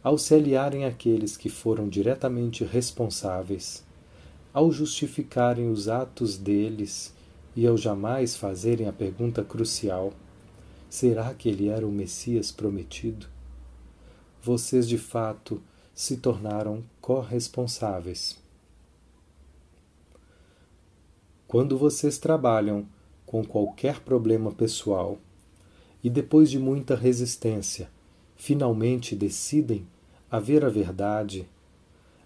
[0.02, 3.84] ao se aliarem àqueles que foram diretamente responsáveis,
[4.52, 7.14] ao justificarem os atos deles
[7.56, 10.12] e ao jamais fazerem a pergunta crucial:
[10.90, 13.26] será que ele era o Messias prometido?
[14.42, 15.62] Vocês de fato
[15.94, 18.40] se tornaram corresponsáveis.
[21.46, 22.86] Quando vocês trabalham
[23.26, 25.18] com qualquer problema pessoal
[26.02, 27.90] e depois de muita resistência,
[28.36, 29.86] finalmente decidem
[30.30, 31.46] a ver a verdade,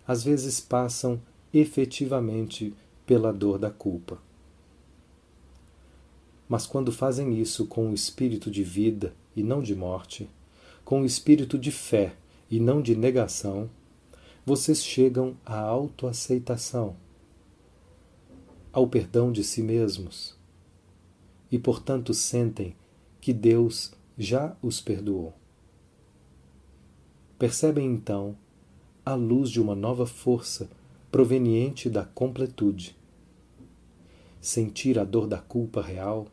[0.07, 1.21] às vezes passam
[1.53, 4.19] efetivamente pela dor da culpa.
[6.49, 10.31] Mas quando fazem isso com o espírito de vida e não de morte,
[10.85, 12.15] com o espírito de fé
[12.49, 13.69] e não de negação,
[14.45, 16.95] vocês chegam à autoaceitação,
[18.73, 20.37] ao perdão de si mesmos
[21.51, 22.77] e, portanto, sentem
[23.27, 25.35] que Deus já os perdoou.
[27.37, 28.39] Percebem então
[29.05, 30.71] a luz de uma nova força
[31.11, 32.97] proveniente da completude.
[34.41, 36.29] Sentir a dor da culpa real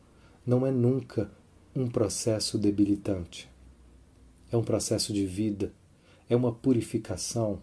[0.45, 1.31] não é nunca
[1.75, 3.49] um processo debilitante.
[4.51, 5.73] É um processo de vida,
[6.29, 7.59] é uma purificação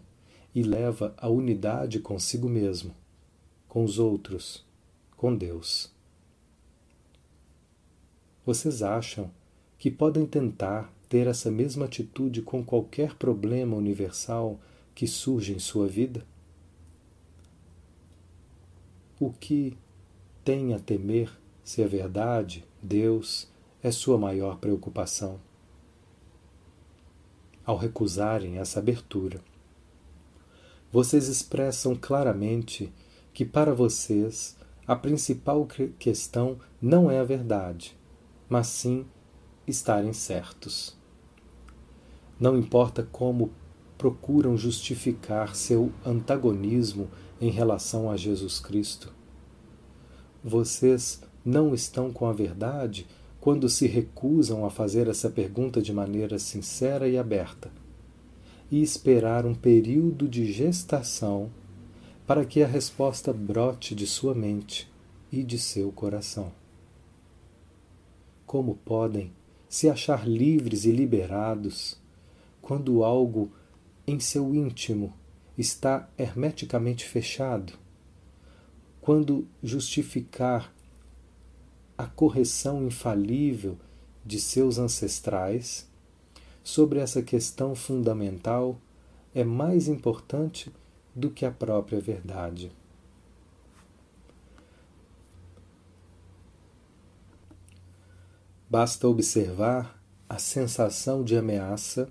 [0.53, 2.93] e leva à unidade consigo mesmo,
[3.69, 4.65] com os outros,
[5.15, 6.00] com Deus.
[8.45, 9.31] Vocês acham
[9.77, 14.59] que podem tentar ter essa mesma atitude com qualquer problema universal
[14.95, 16.25] que surge em sua vida?
[19.21, 19.77] o que
[20.43, 21.31] tem a temer
[21.63, 23.47] se a verdade, Deus,
[23.83, 25.39] é sua maior preocupação.
[27.63, 29.39] Ao recusarem essa abertura,
[30.91, 32.91] vocês expressam claramente
[33.31, 35.67] que para vocês a principal
[35.99, 37.95] questão não é a verdade,
[38.51, 39.05] mas sim
[39.65, 40.93] estarem certos.
[42.37, 43.49] Não importa como
[43.97, 47.07] procuram justificar seu antagonismo
[47.39, 49.13] em relação a Jesus Cristo.
[50.43, 53.07] Vocês não estão com a verdade
[53.39, 57.71] quando se recusam a fazer essa pergunta de maneira sincera e aberta,
[58.69, 61.49] e esperar um período de gestação
[62.27, 64.91] para que a resposta brote de sua mente
[65.31, 66.60] e de seu coração.
[68.51, 69.31] Como podem
[69.69, 71.97] se achar livres e liberados
[72.61, 73.49] quando algo
[74.05, 75.13] em seu íntimo
[75.57, 77.71] está hermeticamente fechado,
[78.99, 80.75] quando justificar
[81.97, 83.77] a correção infalível
[84.25, 85.89] de seus ancestrais
[86.61, 88.77] sobre essa questão fundamental
[89.33, 90.69] é mais importante
[91.15, 92.69] do que a própria verdade.
[98.71, 102.07] Basta observar a sensação de ameaça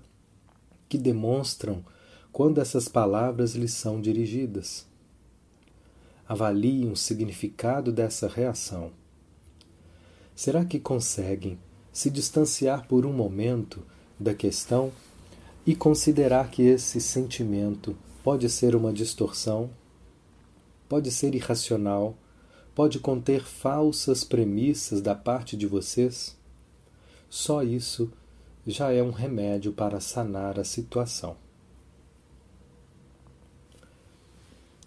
[0.87, 1.83] que demonstram
[2.31, 4.85] quando essas palavras lhes são dirigidas.
[6.29, 8.91] Avaliem o significado dessa reação.
[10.35, 11.57] Será que conseguem
[11.91, 13.83] se distanciar por um momento
[14.19, 14.91] da questão
[15.65, 19.67] e considerar que esse sentimento pode ser uma distorção,
[20.87, 22.15] pode ser irracional,
[22.75, 26.39] pode conter falsas premissas da parte de vocês?
[27.31, 28.11] Só isso
[28.67, 31.37] já é um remédio para sanar a situação.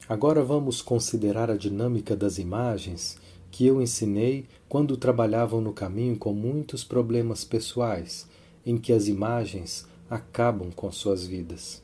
[0.07, 3.19] Agora vamos considerar a dinâmica das imagens
[3.51, 8.29] que eu ensinei quando trabalhavam no caminho com muitos problemas pessoais,
[8.67, 11.83] em que as imagens acabam com suas vidas.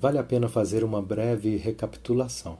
[0.00, 2.56] Vale a pena fazer uma breve recapitulação.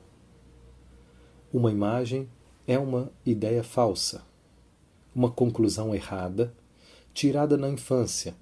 [1.53, 2.29] Uma imagem
[2.67, 4.27] é uma ideia falsa,
[5.19, 6.55] uma conclusão errada,
[7.13, 8.35] tirada na infância,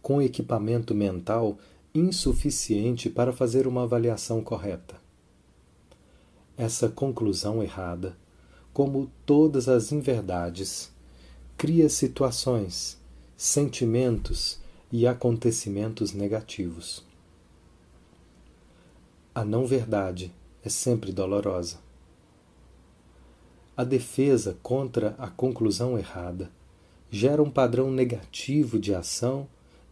[0.00, 1.58] com equipamento mental
[1.94, 5.02] insuficiente para fazer uma avaliação correta
[6.56, 8.16] essa conclusão errada,
[8.72, 10.92] como todas as inverdades,
[11.56, 12.98] cria situações,
[13.36, 14.60] sentimentos
[14.90, 17.04] e acontecimentos negativos.
[19.34, 20.32] A não-verdade
[20.64, 21.78] é sempre dolorosa.
[23.76, 26.50] A defesa contra a conclusão errada
[27.10, 29.48] gera um padrão negativo de ação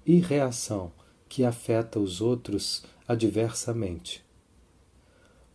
[0.07, 0.93] e reação
[1.29, 4.25] que afeta os outros adversamente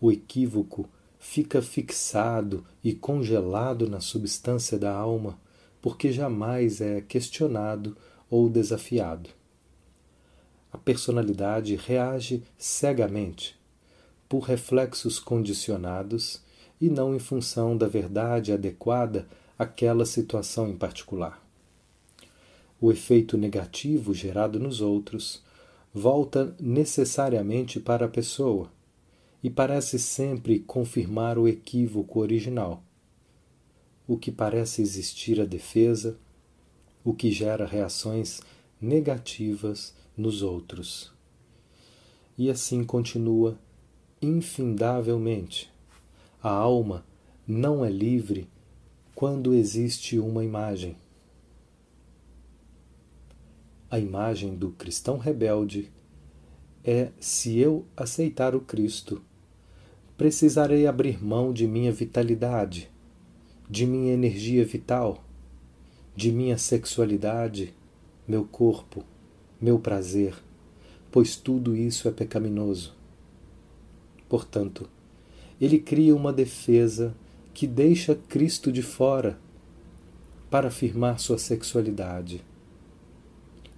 [0.05, 5.39] o equívoco fica fixado e congelado na substância da alma,
[5.81, 7.97] porque jamais é questionado
[8.29, 9.29] ou desafiado.
[10.71, 13.57] A personalidade reage cegamente,
[14.27, 16.41] por reflexos condicionados
[16.79, 21.41] e não em função da verdade adequada àquela situação em particular.
[22.79, 25.41] O efeito negativo gerado nos outros
[25.93, 28.69] volta necessariamente para a pessoa
[29.41, 32.83] e parece sempre confirmar o equívoco original.
[34.07, 36.17] O que parece existir a defesa,
[37.03, 38.41] o que gera reações
[38.81, 41.13] negativas nos outros.
[42.37, 43.57] E assim continua
[44.21, 45.71] infindavelmente.
[46.45, 47.03] A alma
[47.47, 48.47] não é livre
[49.15, 50.95] quando existe uma imagem.
[53.89, 55.91] A imagem do cristão rebelde
[56.83, 59.23] é se eu aceitar o Cristo
[60.15, 62.91] precisarei abrir mão de minha vitalidade,
[63.67, 65.23] de minha energia vital,
[66.15, 67.73] de minha sexualidade,
[68.27, 69.03] meu corpo,
[69.59, 70.35] meu prazer,
[71.11, 72.95] pois tudo isso é pecaminoso.
[74.29, 74.87] Portanto,
[75.59, 77.15] ele cria uma defesa
[77.53, 79.39] que deixa Cristo de fora
[80.49, 82.43] para afirmar sua sexualidade.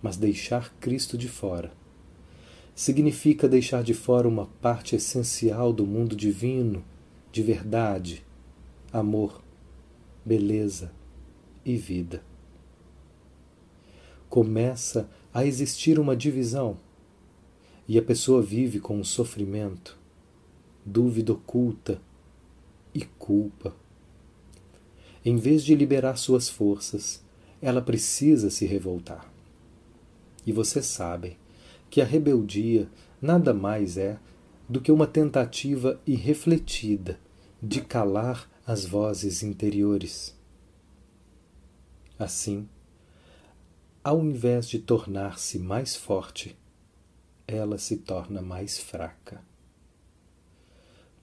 [0.01, 1.71] Mas deixar Cristo de fora
[2.77, 6.85] significa deixar de fora uma parte essencial do mundo divino,
[7.31, 8.23] de verdade,
[8.93, 9.41] amor,
[10.23, 10.91] beleza
[11.65, 12.21] e vida.
[14.29, 16.77] Começa a existir uma divisão
[17.87, 19.97] e a pessoa vive com o sofrimento,
[20.87, 22.01] dúvida oculta
[22.93, 23.75] e culpa.
[25.23, 27.21] Em vez de liberar suas forças,
[27.61, 29.29] ela precisa se revoltar.
[30.45, 31.35] E vocês sabem
[31.89, 32.89] que a rebeldia
[33.21, 34.17] nada mais é
[34.69, 37.19] do que uma tentativa irrefletida
[37.61, 40.33] de calar as vozes interiores.
[42.17, 42.67] Assim,
[44.01, 46.57] ao invés de tornar-se mais forte,
[47.45, 49.41] ela se torna mais fraca.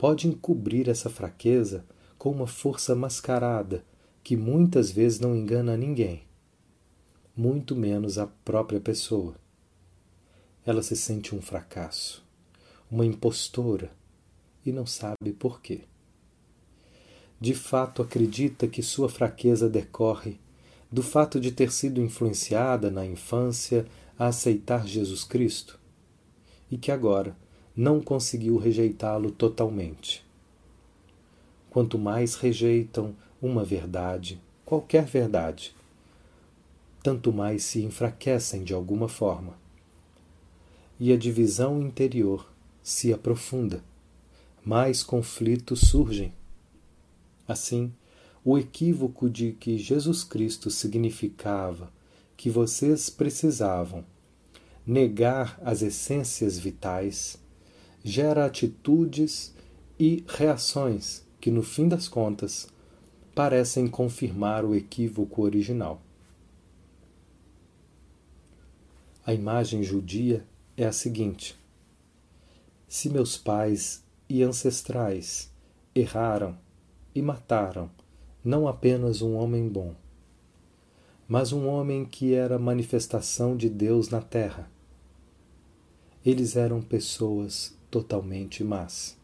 [0.05, 1.83] Pode encobrir essa fraqueza
[2.19, 3.83] com uma força mascarada
[4.23, 6.25] que muitas vezes não engana ninguém,
[7.35, 9.35] muito menos a própria pessoa
[10.63, 12.23] ela se sente um fracasso,
[12.91, 13.93] uma impostora
[14.63, 15.85] e não sabe por quê.
[17.41, 20.39] De fato, acredita que sua fraqueza decorre
[20.93, 23.87] do fato de ter sido influenciada na infância
[24.19, 25.81] a aceitar Jesus Cristo
[26.71, 27.35] e que agora
[27.77, 30.25] não conseguiu rejeitá-lo totalmente.
[31.71, 35.75] Quanto mais rejeitam uma verdade, qualquer verdade,
[37.03, 39.65] tanto mais se enfraquecem de alguma forma
[40.99, 42.49] e a divisão interior
[42.83, 43.83] se aprofunda,
[44.65, 46.33] mais conflitos surgem.
[47.47, 47.93] Assim,
[48.45, 51.93] o equívoco de que Jesus Cristo significava
[52.37, 54.05] que vocês precisavam
[54.87, 57.39] negar as essências vitais
[58.07, 59.55] gera atitudes
[59.99, 62.69] e reações que, no fim das contas,
[63.35, 66.03] parecem confirmar o equívoco original.
[69.27, 70.47] A imagem judia
[70.77, 71.59] é a seguinte:
[72.87, 75.51] Se meus pais e ancestrais
[75.95, 76.59] erraram
[77.15, 77.91] e mataram
[78.45, 79.95] não apenas um homem bom,
[81.27, 84.71] mas um homem que era manifestação de Deus na terra,
[86.23, 89.17] eles eram pessoas totalmente más.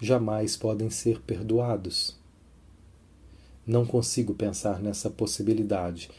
[0.00, 2.18] Jamais podem ser perdoados.
[3.66, 6.10] Não consigo pensar nessa possibilidade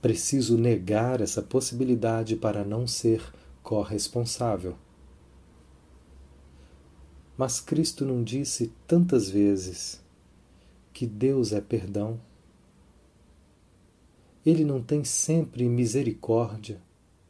[0.00, 3.22] Preciso negar essa possibilidade para não ser
[3.62, 4.74] corresponsável.
[7.36, 10.02] Mas Cristo não disse tantas vezes
[10.90, 12.18] que Deus é perdão?
[14.44, 16.80] Ele não tem sempre misericórdia,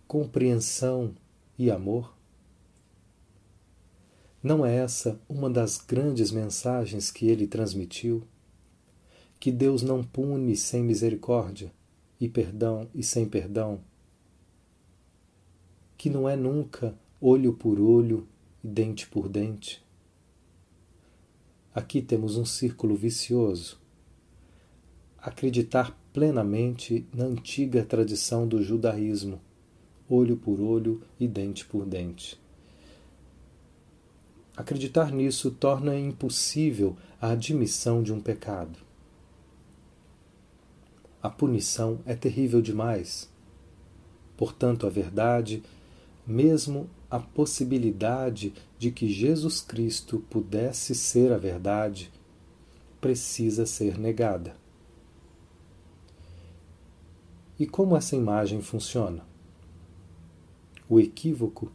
[0.06, 1.12] compreensão
[1.58, 2.19] e amor?
[4.42, 8.22] Não é essa uma das grandes mensagens que ele transmitiu?
[9.38, 11.70] Que Deus não pune sem misericórdia,
[12.18, 13.80] e perdão e sem perdão,
[15.96, 18.26] que não é nunca olho por olho
[18.64, 19.84] e dente por dente.
[21.74, 23.78] Aqui temos um círculo vicioso.
[25.18, 29.38] Acreditar plenamente na antiga tradição do judaísmo,
[30.08, 32.39] olho por olho e dente por dente.
[34.60, 38.78] Acreditar nisso torna impossível a admissão de um pecado.
[41.22, 43.30] A punição é terrível demais.
[44.36, 45.62] Portanto, a verdade,
[46.26, 52.12] mesmo a possibilidade de que Jesus Cristo pudesse ser a verdade
[53.00, 54.54] precisa ser negada.
[57.58, 59.24] E como essa imagem funciona?
[60.86, 61.72] O equívoco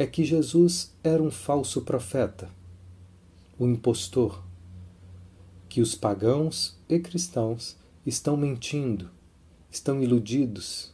[0.00, 2.48] é que Jesus era um falso profeta,
[3.58, 4.42] um impostor,
[5.68, 7.76] que os pagãos e cristãos
[8.06, 9.10] estão mentindo,
[9.70, 10.90] estão iludidos,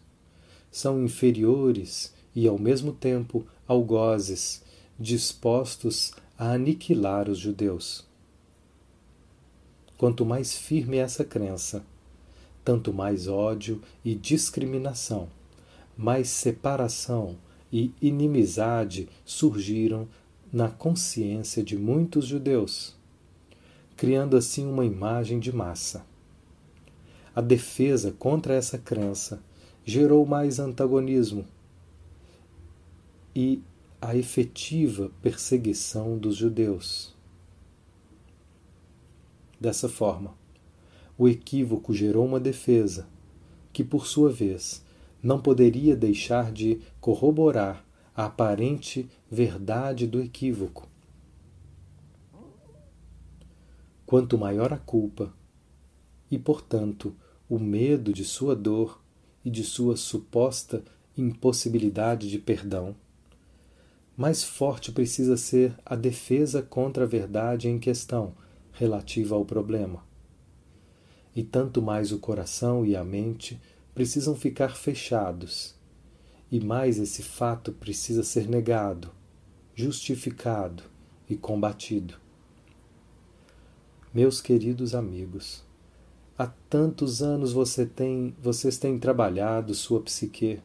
[0.72, 4.61] são inferiores e, ao mesmo tempo, algozes,
[4.98, 8.04] dispostos a aniquilar os judeus.
[9.96, 11.86] Quanto mais firme é essa crença,
[12.64, 15.28] tanto mais ódio e discriminação,
[15.96, 17.38] mais separação
[17.72, 20.08] e inimizade surgiram
[20.52, 22.96] na consciência de muitos judeus,
[23.96, 26.06] criando assim uma imagem de massa.
[27.34, 29.42] A defesa contra essa crença
[29.84, 31.44] gerou mais antagonismo
[33.34, 33.60] e
[34.00, 37.14] a efetiva perseguição dos judeus.
[39.60, 40.34] Dessa forma,
[41.18, 43.06] o equívoco gerou uma defesa,
[43.72, 44.84] que, por sua vez,
[45.27, 50.89] não poderia deixar de corroborar a aparente verdade do equívoco.
[54.07, 55.35] Quanto maior a culpa,
[56.31, 57.12] e, portanto,
[57.49, 59.03] o medo de sua dor
[59.45, 60.85] e de sua suposta
[61.18, 62.95] impossibilidade de perdão,
[64.16, 68.33] mais forte precisa ser a defesa contra a verdade em questão
[68.70, 70.05] relativa ao problema.
[71.35, 73.61] E tanto mais o coração e a mente
[73.97, 75.74] precisam ficar fechados,
[76.53, 79.11] e mais esse fato precisa ser negado,
[79.74, 80.84] justificado
[81.28, 82.14] e combatido.
[84.14, 85.66] Meus queridos amigos,
[86.38, 90.61] Há tantos anos você tem, vocês têm trabalhado sua psique,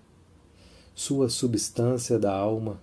[0.94, 2.78] sua substância da alma.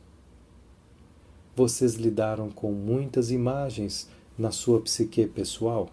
[1.55, 5.91] Vocês lidaram com muitas imagens na sua psique pessoal.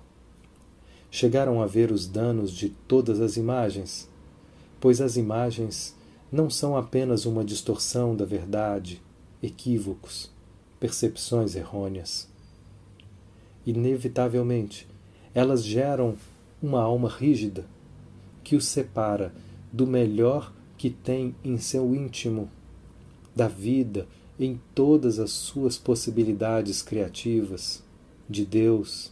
[1.12, 4.10] Chegaram a ver os danos de todas as imagens,
[4.86, 5.96] pois as imagens
[6.32, 9.02] não são apenas uma distorção da verdade,
[9.42, 10.30] equívocos,
[10.80, 12.30] percepções errôneas.
[13.66, 14.88] Inevitavelmente,
[15.34, 16.16] elas geram
[16.62, 17.66] uma alma rígida
[18.44, 19.34] que o separa
[19.74, 22.48] do melhor que tem em seu íntimo,
[23.36, 24.08] da vida
[24.40, 27.84] em todas as suas possibilidades criativas,
[28.30, 29.12] de Deus,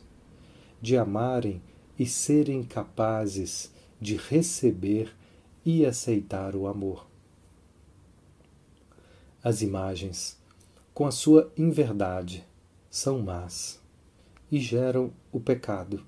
[0.80, 1.60] de amarem
[1.98, 5.12] e serem capazes de receber
[5.66, 7.08] e aceitar o amor.
[9.44, 10.38] As imagens,
[10.94, 12.46] com a sua inverdade,
[12.90, 13.80] são más
[14.52, 16.04] e geram o pecado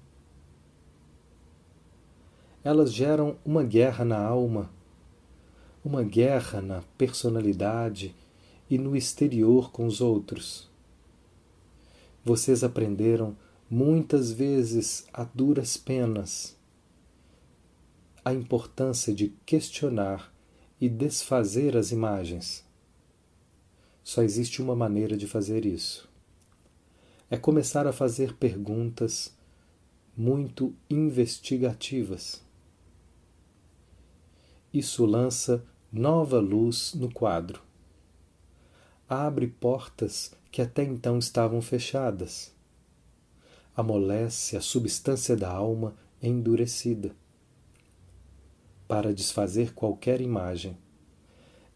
[2.65, 4.71] elas geram uma guerra na alma,
[5.83, 8.15] uma guerra na personalidade
[8.67, 10.67] e no exterior com os outros.
[12.23, 13.37] Vocês aprenderam
[13.69, 16.57] muitas vezes a duras penas
[18.25, 20.33] a importância de questionar
[20.81, 22.65] e desfazer as imagens.
[24.03, 26.09] Só existe uma maneira de fazer isso.
[27.29, 29.31] É começar a fazer perguntas
[30.17, 32.41] muito investigativas.
[34.73, 37.61] Isso lança nova luz no quadro.
[39.07, 42.51] Abre portas que até então estavam fechadas.
[43.77, 47.15] Amolece a substância da alma endurecida.
[48.87, 50.77] Para desfazer qualquer imagem,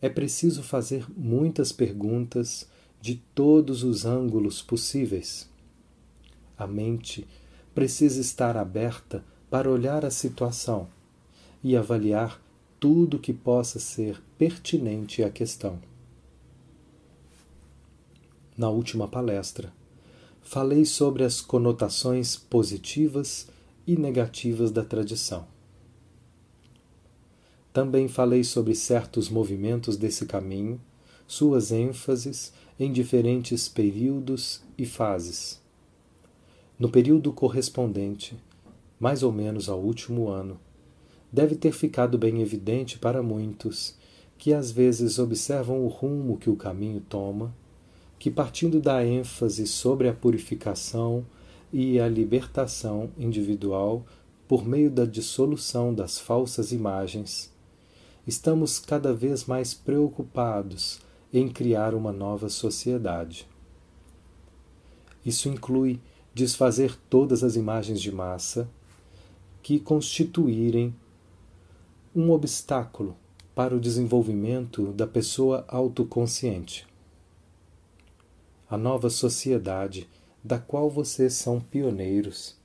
[0.02, 2.68] é preciso fazer muitas perguntas
[3.02, 5.50] de todos os ângulos possíveis.
[6.58, 7.28] A mente
[7.74, 10.88] precisa estar aberta para olhar a situação
[11.64, 12.40] e avaliar
[12.80, 15.80] tudo que possa ser pertinente à questão.
[18.56, 19.74] Na última palestra,
[20.42, 23.48] falei sobre as conotações positivas
[23.88, 25.48] e negativas da tradição.
[27.72, 30.82] Também falei sobre certos movimentos desse caminho,
[31.28, 35.62] suas ênfases em diferentes períodos e fases.
[36.80, 38.36] No período correspondente,
[39.00, 40.60] mais ou menos ao último ano,
[41.32, 43.96] deve ter ficado bem evidente para muitos
[44.38, 47.54] que às vezes observam o rumo que o caminho toma,
[48.18, 51.26] que partindo da ênfase sobre a purificação
[51.72, 54.06] e a libertação individual
[54.48, 57.54] por meio da dissolução das falsas imagens,
[58.30, 61.02] estamos cada vez mais preocupados
[61.34, 63.48] em criar uma nova sociedade.
[65.26, 66.00] Isso inclui
[66.32, 68.70] desfazer todas as imagens de massa
[69.64, 70.96] que constituírem
[72.16, 73.18] um obstáculo
[73.56, 76.88] para o desenvolvimento da pessoa autoconsciente.
[78.70, 80.08] a nova sociedade
[80.44, 82.56] da qual vocês são pioneiros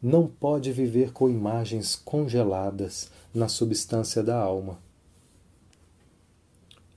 [0.00, 4.78] não pode viver com imagens congeladas na substância da alma.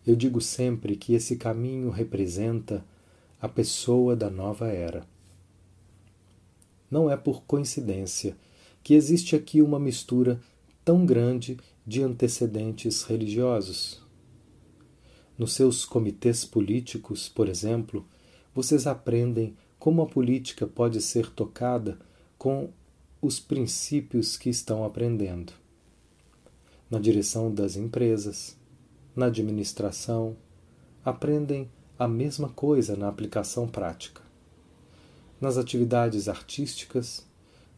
[0.06, 2.84] Eu digo sempre que esse caminho representa
[3.39, 5.06] a pessoa da nova era.
[6.89, 8.36] Não é por coincidência
[8.84, 10.41] que existe aqui uma mistura
[10.84, 14.02] tão grande de antecedentes religiosos.
[15.38, 18.06] Nos seus comitês políticos, por exemplo,
[18.54, 21.99] vocês aprendem como a política pode ser tocada
[22.38, 22.70] com
[23.22, 25.54] os princípios que estão aprendendo.
[26.89, 28.58] Na direção das empresas,
[29.16, 30.36] na administração,
[31.03, 34.22] aprendem a mesma coisa na aplicação prática.
[35.39, 37.26] Nas atividades artísticas,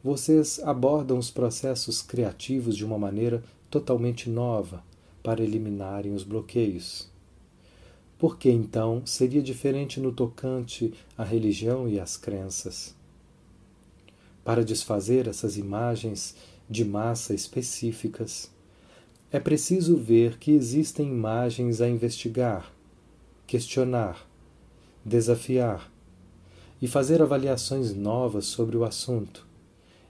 [0.03, 4.83] vocês abordam os processos criativos de uma maneira totalmente nova
[5.23, 7.09] para eliminarem os bloqueios.
[8.19, 12.93] Por que então seria diferente no tocante à religião e às crenças?
[14.43, 16.35] Para desfazer essas imagens
[16.69, 18.51] de massa específicas,
[19.33, 22.71] é preciso ver que existem imagens a investigar,
[23.47, 24.29] questionar,
[25.03, 25.91] desafiar
[26.79, 29.43] e fazer avaliações novas sobre o assunto,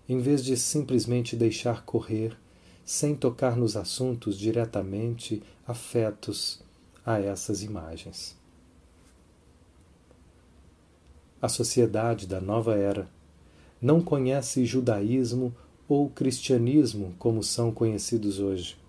[0.10, 2.38] em vez de simplesmente deixar correr
[2.84, 6.62] sem tocar nos assuntos diretamente afetos
[7.06, 8.36] a essas imagens.
[11.42, 13.08] A sociedade da nova era
[13.82, 15.56] não conhece judaísmo
[15.88, 18.83] ou cristianismo como são conhecidos hoje.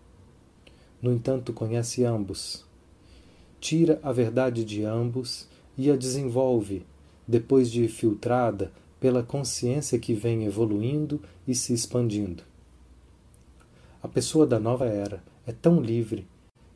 [1.04, 2.64] No entanto, conhece ambos.
[3.60, 5.46] Tira a verdade de ambos
[5.76, 6.86] e a desenvolve,
[7.28, 12.42] depois de filtrada pela consciência que vem evoluindo e se expandindo.
[14.02, 16.26] A pessoa da nova era é tão livre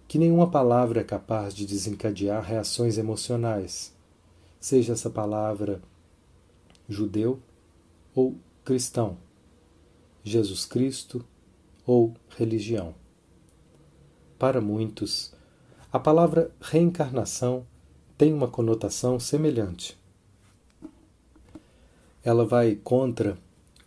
[0.07, 3.95] que nenhuma palavra é capaz de desencadear reações emocionais,
[4.61, 5.81] seja essa palavra
[6.87, 7.41] judeu
[8.15, 9.17] ou cristão,
[10.23, 11.25] Jesus Cristo
[11.87, 12.95] ou religião.
[14.39, 15.35] Para muitos,
[15.93, 17.67] a palavra reencarnação
[18.17, 19.99] tem uma conotação semelhante.
[22.23, 23.37] Ela vai contra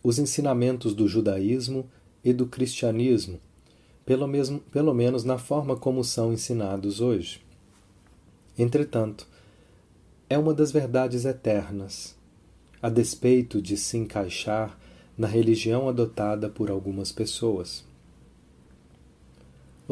[0.02, 1.88] os ensinamentos do judaísmo
[2.24, 3.40] e do cristianismo,
[4.04, 7.42] pelo, mesmo, pelo menos na forma como são ensinados hoje.
[8.58, 9.26] Entretanto,
[10.28, 12.14] é uma das verdades eternas
[12.82, 14.76] a despeito de se encaixar
[15.16, 17.84] na religião adotada por algumas pessoas.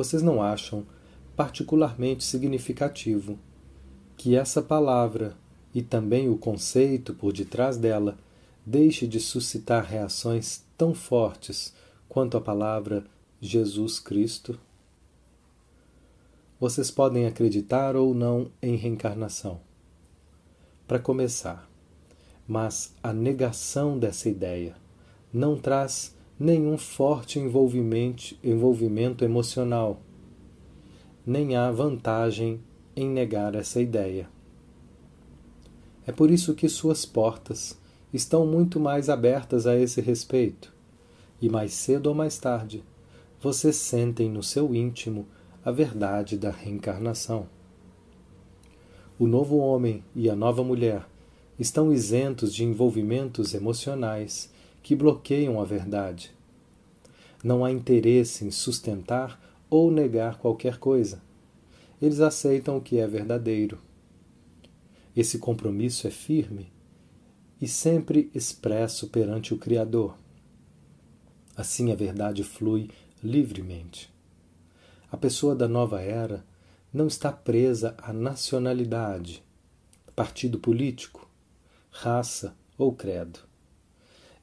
[0.01, 0.87] Vocês não acham
[1.37, 3.39] particularmente significativo
[4.17, 5.37] que essa palavra
[5.75, 8.17] e também o conceito por detrás dela
[8.65, 11.75] deixe de suscitar reações tão fortes
[12.09, 13.05] quanto a palavra
[13.43, 14.59] Jesus Cristo?
[16.59, 19.61] Vocês podem acreditar ou não em reencarnação.
[20.89, 21.69] Para começar,
[22.49, 24.75] mas a negação dessa ideia
[25.31, 30.01] não traz nenhum forte envolvimento, envolvimento emocional,
[31.27, 32.63] nem há vantagem
[32.97, 34.27] em negar essa ideia.
[36.07, 37.79] É por isso que suas portas
[38.11, 40.73] estão muito mais abertas a esse respeito,
[41.43, 42.83] e mais cedo ou mais tarde
[43.39, 45.27] vocês sentem no seu íntimo
[45.63, 47.47] a verdade da reencarnação.
[49.19, 51.07] O novo homem e a nova mulher
[51.59, 54.51] estão isentos de envolvimentos emocionais
[54.83, 56.33] que bloqueiam a verdade.
[57.43, 61.23] Não há interesse em sustentar ou negar qualquer coisa.
[62.01, 63.79] Eles aceitam o que é verdadeiro.
[65.15, 66.73] Esse compromisso é firme
[67.61, 70.17] e sempre expresso perante o Criador.
[71.57, 72.91] Assim a verdade flui
[73.23, 74.11] livremente.
[75.13, 76.45] A pessoa da nova era
[76.93, 79.43] não está presa à nacionalidade,
[80.17, 81.29] partido político,
[81.91, 83.50] raça ou credo.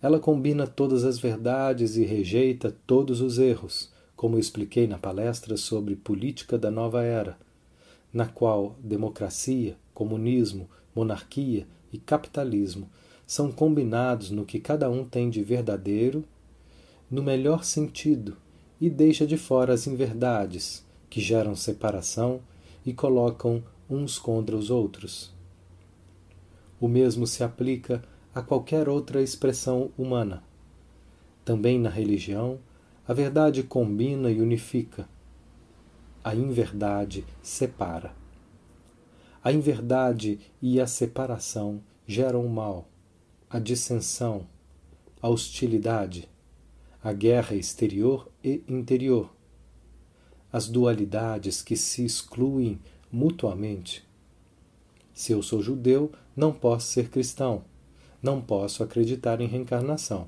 [0.02, 5.96] Ela combina todas as verdades e rejeita todos os erros, como expliquei na palestra sobre
[5.96, 7.38] política da nova era,
[8.14, 12.90] na qual democracia, comunismo, monarquia e capitalismo
[13.26, 16.24] são combinados no que cada um tem de verdadeiro,
[17.10, 18.38] no melhor sentido,
[18.80, 22.42] e deixa de fora as inverdades, que geram separação
[22.86, 25.34] e colocam uns contra os outros.
[26.80, 28.04] O mesmo se aplica
[28.38, 30.44] a qualquer outra expressão humana.
[31.44, 32.60] Também na religião,
[33.08, 35.10] a verdade combina e unifica.
[36.24, 38.14] A inverdade separa.
[39.44, 42.88] A inverdade e a separação geram o mal,
[43.50, 44.46] a dissensão,
[45.20, 46.30] a hostilidade,
[47.04, 49.34] a guerra exterior e interior,
[50.54, 52.80] as dualidades que se excluem
[53.12, 54.08] mutuamente
[55.12, 57.64] Se eu sou judeu, não posso ser cristão.
[58.28, 60.28] Não posso acreditar em reencarnação.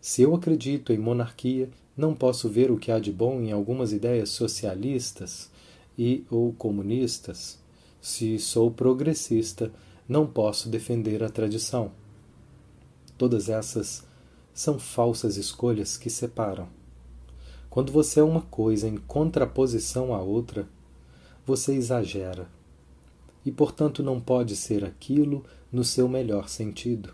[0.00, 3.92] Se eu acredito em monarquia, não posso ver o que há de bom em algumas
[3.92, 5.50] ideias socialistas
[5.98, 7.58] e ou comunistas.
[8.00, 9.70] Se sou progressista,
[10.08, 11.90] não posso defender a tradição.
[13.18, 14.02] Todas essas
[14.54, 16.66] são falsas escolhas que separam.
[17.68, 20.66] Quando você é uma coisa em contraposição à outra,
[21.44, 22.48] você exagera.
[23.44, 25.44] E, portanto, não pode ser aquilo
[25.76, 27.12] no seu melhor sentido.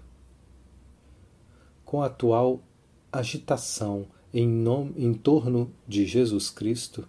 [1.84, 2.62] Com a atual
[3.10, 7.08] agitação em, nome, em torno de Jesus Cristo,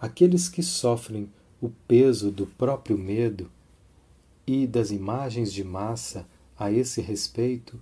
[0.00, 1.28] aqueles que sofrem
[1.60, 3.50] o peso do próprio medo
[4.46, 7.76] e das imagens de massa a esse respeito,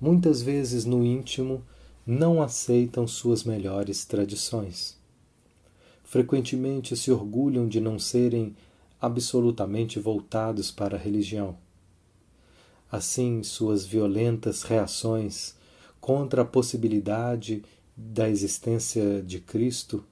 [0.00, 1.62] muitas vezes no íntimo
[2.04, 4.98] não aceitam suas melhores tradições.
[6.02, 8.56] Frequentemente se orgulham de não serem
[9.00, 11.62] absolutamente voltados para a religião.
[12.90, 15.54] Assim, suas violentas reações
[16.00, 17.64] contra a possibilidade
[17.96, 20.04] da existência de Cristo,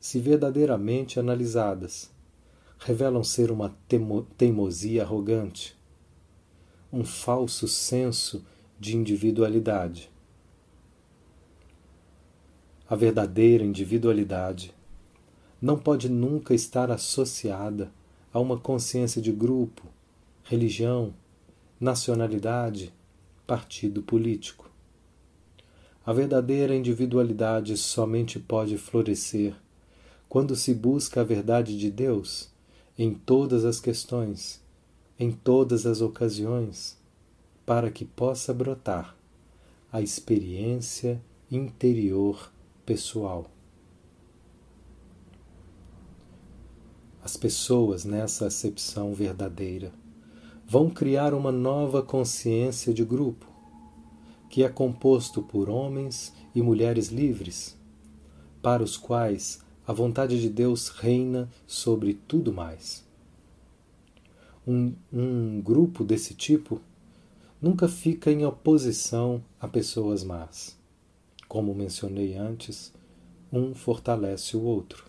[0.00, 2.10] se verdadeiramente analisadas,
[2.78, 3.74] revelam ser uma
[4.36, 5.76] teimosia arrogante,
[6.92, 8.44] um falso senso
[8.78, 10.10] de individualidade.
[12.88, 14.74] A verdadeira individualidade
[15.60, 17.90] não pode nunca estar associada
[18.32, 19.82] a uma consciência de grupo,
[20.42, 21.14] religião,
[21.80, 22.92] nacionalidade,
[23.46, 24.70] partido político.
[26.06, 29.54] A verdadeira individualidade somente pode florescer
[30.28, 32.50] quando se busca a verdade de Deus
[32.98, 34.60] em todas as questões,
[35.18, 36.98] em todas as ocasiões,
[37.64, 39.16] para que possa brotar
[39.90, 42.52] a experiência interior
[42.84, 43.50] pessoal.
[47.22, 49.92] As pessoas, nessa acepção verdadeira,
[50.66, 53.46] vão criar uma nova consciência de grupo,
[54.48, 57.76] que é composto por homens e mulheres livres,
[58.62, 63.04] para os quais a vontade de Deus reina sobre tudo mais.
[64.66, 66.80] Um, um grupo desse tipo
[67.60, 70.82] nunca fica em oposição a pessoas más
[71.54, 72.92] como mencionei antes,
[73.52, 75.04] um fortalece o outro.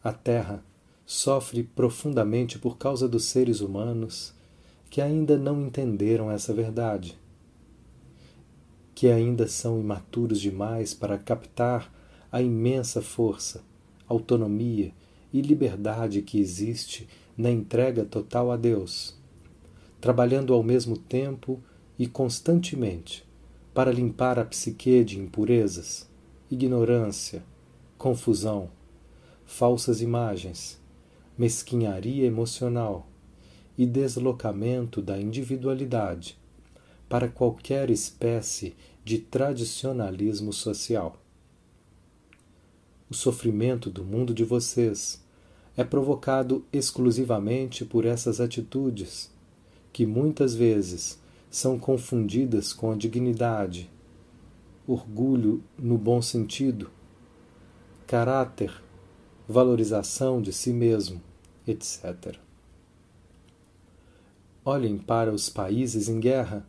[0.00, 0.62] A Terra
[1.06, 4.34] sofre profundamente por causa dos seres humanos
[4.90, 7.16] que ainda não entenderam essa verdade,
[8.92, 11.92] que ainda são imaturos demais para captar
[12.32, 13.62] a imensa força,
[14.08, 14.92] autonomia
[15.32, 19.16] e liberdade que existe na entrega total a Deus,
[20.00, 21.60] trabalhando ao mesmo tempo
[21.98, 23.24] e constantemente
[23.74, 26.08] para limpar a psique de impurezas,
[26.50, 27.44] ignorância,
[27.98, 28.70] confusão,
[29.44, 30.80] falsas imagens,
[31.38, 33.06] mesquinharia emocional
[33.76, 36.38] e deslocamento da individualidade
[37.08, 38.74] para qualquer espécie
[39.04, 41.16] de tradicionalismo social.
[43.08, 45.22] O sofrimento do mundo de vocês
[45.76, 49.30] é provocado exclusivamente por essas atitudes,
[49.92, 51.20] que muitas vezes
[51.50, 53.88] são confundidas com a dignidade,
[54.86, 56.90] orgulho no bom sentido,
[58.06, 58.82] caráter,
[59.48, 61.22] valorização de si mesmo,
[61.66, 62.36] etc.
[64.64, 66.66] Olhem para os países em guerra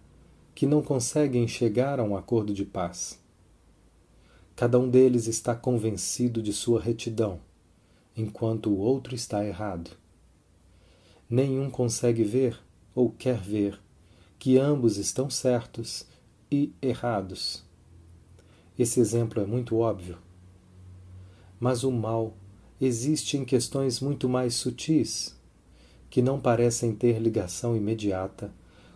[0.54, 3.20] que não conseguem chegar a um acordo de paz.
[4.56, 7.40] Cada um deles está convencido de sua retidão,
[8.16, 9.92] enquanto o outro está errado.
[11.30, 12.60] Nenhum consegue ver
[12.96, 13.80] ou quer ver
[14.40, 16.08] que ambos estão certos
[16.52, 17.64] e errados.
[18.78, 20.18] Esse exemplo é muito óbvio.
[21.60, 22.36] Mas o mal
[22.80, 25.36] existe em questões muito mais sutis,
[26.10, 28.52] que não parecem ter ligação imediata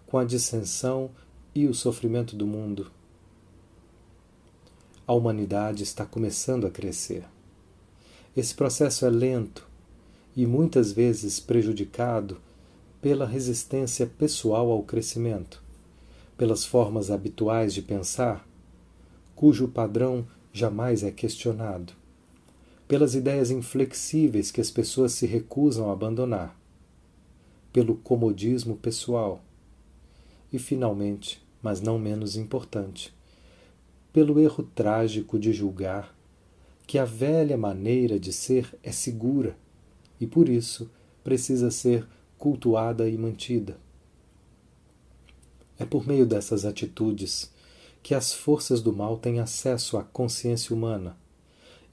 [0.05, 1.09] com a dissensão
[1.53, 2.91] e o sofrimento do mundo.
[5.07, 7.25] A humanidade está começando a crescer.
[8.35, 9.67] Esse processo é lento
[10.35, 12.39] e muitas vezes prejudicado
[13.01, 15.61] pela resistência pessoal ao crescimento,
[16.37, 18.47] pelas formas habituais de pensar,
[19.35, 21.93] cujo padrão jamais é questionado,
[22.91, 26.59] pelas ideias inflexíveis que as pessoas se recusam a abandonar,
[27.71, 29.41] pelo comodismo pessoal
[30.51, 33.13] e, finalmente, mas não menos importante,
[34.11, 36.13] pelo erro trágico de julgar
[36.85, 39.55] que a velha maneira de ser é segura
[40.19, 40.91] e, por isso,
[41.23, 42.05] precisa ser
[42.37, 43.77] cultuada e mantida.
[45.79, 47.53] É por meio dessas atitudes
[48.03, 51.20] que as forças do mal têm acesso à consciência humana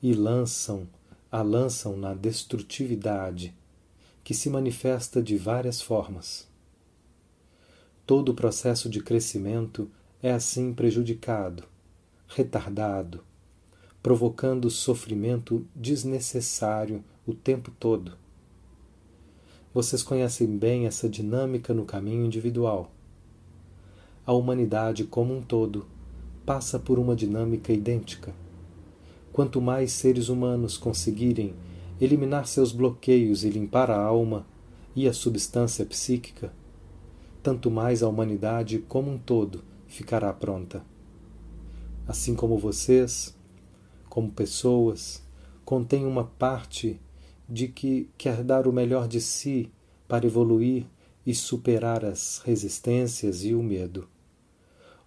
[0.03, 0.88] e lançam
[1.30, 3.55] a lançam na destrutividade
[4.24, 6.49] que se manifesta de várias formas.
[8.07, 9.90] Todo o processo de crescimento
[10.22, 11.64] é assim prejudicado,
[12.26, 13.22] retardado,
[14.03, 18.16] provocando sofrimento desnecessário o tempo todo.
[19.74, 22.90] Vocês conhecem bem essa dinâmica no caminho individual.
[24.26, 25.86] A humanidade como um todo
[26.44, 28.34] passa por uma dinâmica idêntica.
[29.39, 31.55] Quanto mais seres humanos conseguirem
[32.01, 34.45] eliminar seus bloqueios e limpar a alma
[34.97, 36.53] e a substância psíquica,
[37.41, 40.82] tanto mais a humanidade como um todo ficará pronta.
[42.05, 43.32] Assim como vocês,
[44.09, 45.22] como pessoas,
[45.64, 47.01] contêm uma parte
[47.49, 49.70] de que quer dar o melhor de si
[50.09, 50.84] para evoluir
[51.24, 54.09] e superar as resistências e o medo.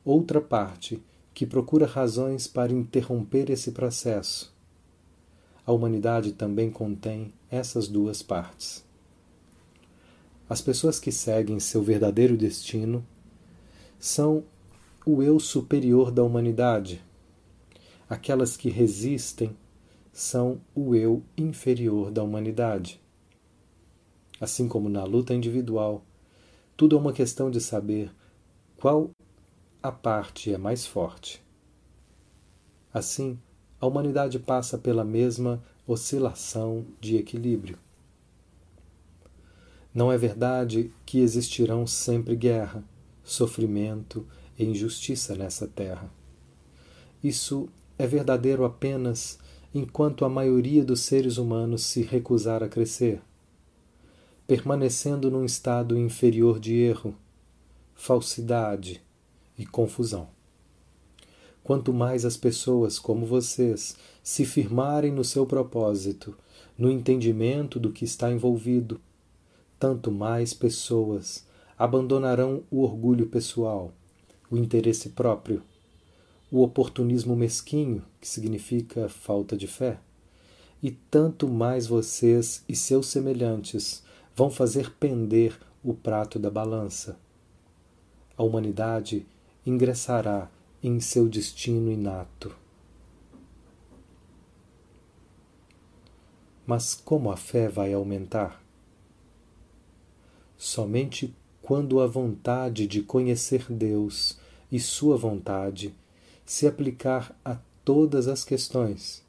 [0.05, 1.03] Outra parte
[1.41, 4.53] que procura razões para interromper esse processo.
[5.65, 8.85] A humanidade também contém essas duas partes.
[10.47, 13.03] As pessoas que seguem seu verdadeiro destino
[13.97, 14.43] são
[15.03, 17.01] o eu superior da humanidade.
[18.07, 19.57] Aquelas que resistem
[20.13, 23.01] são o eu inferior da humanidade.
[24.39, 26.05] Assim como na luta individual,
[26.77, 28.11] tudo é uma questão de saber
[28.77, 29.09] qual
[29.83, 31.43] a parte é mais forte.
[32.93, 33.39] Assim,
[33.79, 37.79] a humanidade passa pela mesma oscilação de equilíbrio.
[39.91, 42.83] Não é verdade que existirão sempre guerra,
[43.23, 44.27] sofrimento
[44.57, 46.11] e injustiça nessa terra.
[47.23, 47.67] Isso
[47.97, 49.39] é verdadeiro apenas
[49.73, 53.21] enquanto a maioria dos seres humanos se recusar a crescer,
[54.45, 57.15] permanecendo num estado inferior de erro,
[57.95, 59.01] falsidade,
[59.61, 60.27] e confusão.
[61.63, 66.35] Quanto mais as pessoas como vocês se firmarem no seu propósito,
[66.75, 68.99] no entendimento do que está envolvido,
[69.79, 71.45] tanto mais pessoas
[71.77, 73.93] abandonarão o orgulho pessoal,
[74.49, 75.61] o interesse próprio,
[76.51, 79.99] o oportunismo mesquinho, que significa falta de fé,
[80.81, 84.03] e tanto mais vocês e seus semelhantes
[84.35, 87.15] vão fazer pender o prato da balança.
[88.35, 89.23] A humanidade
[89.65, 90.49] ingressará
[90.81, 92.55] em seu destino inato.
[96.65, 98.63] Mas como a fé vai aumentar?
[100.57, 104.37] Somente quando a vontade de conhecer Deus
[104.71, 105.93] e Sua vontade
[106.45, 109.23] se aplicar a todas as questões,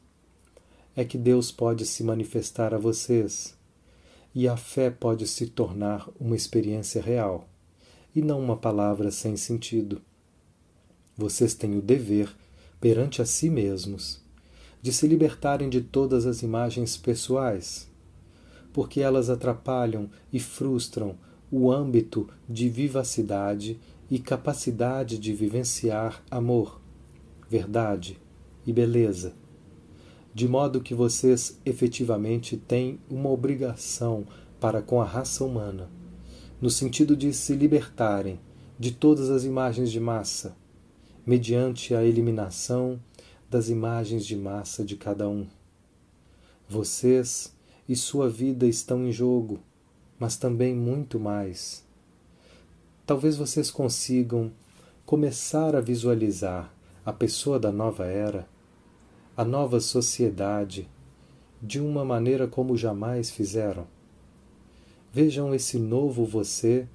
[0.97, 3.57] é que Deus pode se manifestar a vocês
[4.35, 7.49] e a fé pode se tornar uma experiência real
[8.15, 10.01] e não uma palavra sem sentido.
[11.17, 12.35] Vocês têm o dever,
[12.81, 14.23] perante a si mesmos,
[14.81, 17.87] de se libertarem de todas as imagens pessoais,
[18.73, 21.15] porque elas atrapalham e frustram
[21.51, 23.79] o âmbito de vivacidade
[24.11, 26.81] e capacidade de vivenciar amor,
[27.49, 28.19] verdade
[28.67, 29.35] e beleza,
[30.35, 34.27] de modo que vocês efetivamente têm uma obrigação
[34.59, 35.91] para com a raça humana,
[36.59, 38.41] no sentido de se libertarem
[38.79, 40.57] de todas as imagens de massa
[41.25, 43.01] mediante a eliminação
[43.49, 45.47] das imagens de massa de cada um.
[46.69, 47.55] Vocês
[47.89, 49.61] e sua vida estão em jogo,
[50.19, 51.85] mas também muito mais.
[53.07, 54.51] Talvez vocês consigam
[55.07, 56.75] começar a visualizar
[57.07, 58.49] a pessoa da nova era,
[59.37, 60.89] a nova sociedade,
[61.63, 63.87] de uma maneira como jamais fizeram.
[65.13, 66.89] Vejam esse novo você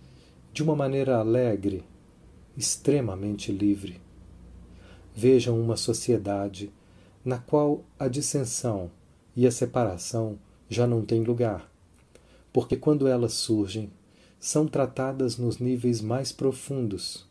[0.52, 1.86] de uma maneira alegre,
[2.58, 4.07] extremamente livre
[5.18, 6.72] vejam uma sociedade
[7.26, 8.92] na qual a dissensão
[9.36, 10.38] e a separação
[10.70, 11.68] já não têm lugar,
[12.54, 13.90] porque quando elas surgem,
[14.40, 17.26] são tratadas nos níveis mais profundos,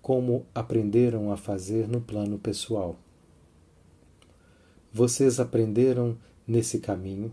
[0.00, 2.94] como aprenderam a fazer no plano pessoal.
[4.92, 6.16] Vocês aprenderam
[6.46, 7.32] nesse caminho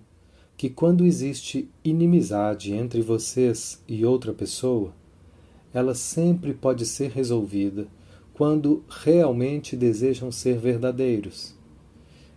[0.57, 4.95] que quando existe inimizade entre vocês e outra pessoa,
[5.71, 7.87] ela sempre pode ser resolvida
[8.35, 11.55] quando realmente desejam ser verdadeiros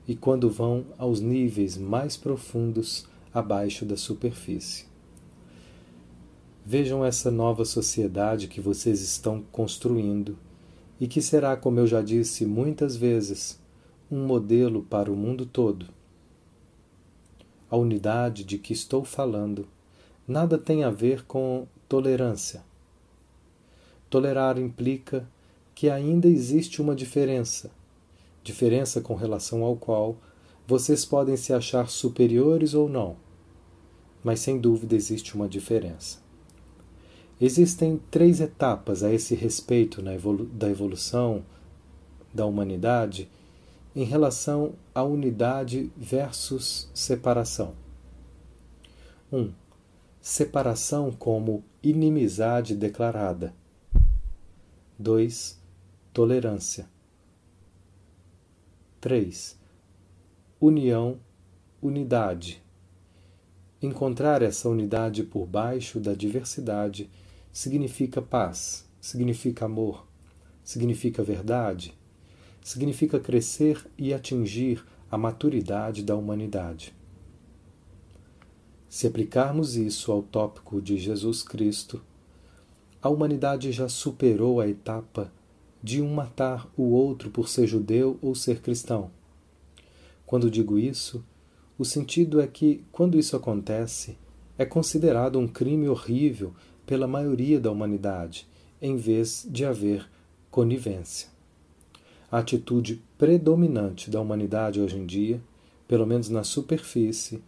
[0.07, 4.87] e quando vão aos níveis mais profundos abaixo da superfície.
[6.65, 10.39] Vejam essa nova sociedade que vocês estão construindo
[11.01, 13.59] e que será, como eu já disse muitas vezes,
[14.09, 15.87] um modelo para o mundo todo.
[17.69, 19.67] A unidade de que estou falando
[20.29, 22.63] nada tem a ver com tolerância.
[24.09, 25.27] Tolerar implica
[25.79, 27.71] que ainda existe uma diferença,
[28.43, 30.17] diferença com relação ao qual
[30.67, 33.15] vocês podem se achar superiores ou não,
[34.25, 36.19] mas sem dúvida existe uma diferença.
[37.41, 41.45] Existem três etapas a esse respeito evolu da evolução
[42.35, 43.29] da humanidade
[43.95, 47.73] em relação à unidade versus separação.
[49.31, 49.39] 1.
[49.39, 49.53] Um,
[50.21, 53.55] separação como inimizade declarada.
[54.99, 55.68] 2.
[56.19, 56.91] Tolerância.
[59.01, 59.57] 3.
[60.61, 61.21] União,
[61.81, 62.61] unidade.
[63.81, 67.09] Encontrar essa unidade por baixo da diversidade
[67.53, 70.09] significa paz, significa amor,
[70.65, 71.97] significa verdade,
[72.65, 76.93] significa crescer e atingir a maturidade da humanidade.
[78.89, 82.03] Se aplicarmos isso ao tópico de Jesus Cristo,
[83.01, 85.33] a humanidade já superou a etapa
[85.83, 89.11] de um matar o outro por ser judeu ou ser cristão.
[90.27, 91.25] Quando digo isso,
[91.79, 94.19] o sentido é que, quando isso acontece,
[94.59, 96.53] é considerado um crime horrível
[96.85, 98.47] pela maioria da humanidade,
[98.83, 100.09] em vez de haver
[100.51, 101.29] conivência.
[102.31, 105.41] A atitude predominante da humanidade hoje em dia,
[105.87, 107.43] pelo menos na superfície,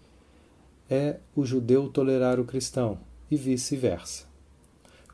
[0.88, 2.98] é o judeu tolerar o cristão
[3.30, 4.24] e vice-versa.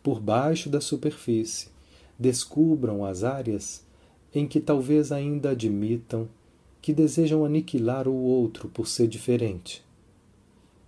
[0.03, 1.69] Por baixo da superfície,
[2.19, 3.85] descubram as áreas
[4.35, 6.29] em que talvez ainda admitam
[6.81, 9.85] que desejam aniquilar o outro por ser diferente.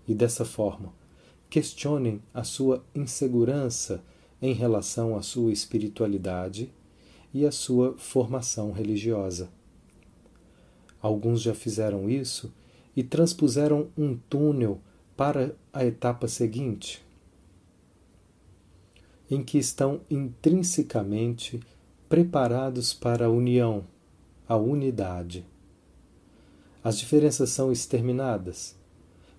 [0.06, 0.92] E dessa forma,
[1.50, 4.02] questionem a sua insegurança
[4.40, 6.70] em relação à sua espiritualidade
[7.32, 9.50] e à sua formação religiosa.
[11.00, 12.52] Alguns já fizeram isso
[12.96, 14.80] e transpuseram um túnel
[15.16, 17.02] para a etapa seguinte,
[19.30, 21.60] em que estão intrinsecamente
[22.08, 23.84] preparados para a união,
[24.48, 25.44] a unidade.
[26.82, 28.74] As diferenças são exterminadas.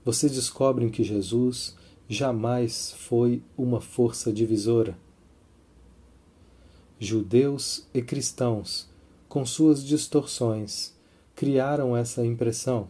[0.06, 1.76] Vocês descobrem que Jesus
[2.08, 4.98] jamais foi uma força divisora.
[7.00, 8.90] Judeus e cristãos,
[9.28, 10.94] com suas distorções,
[11.36, 12.90] criaram essa impressão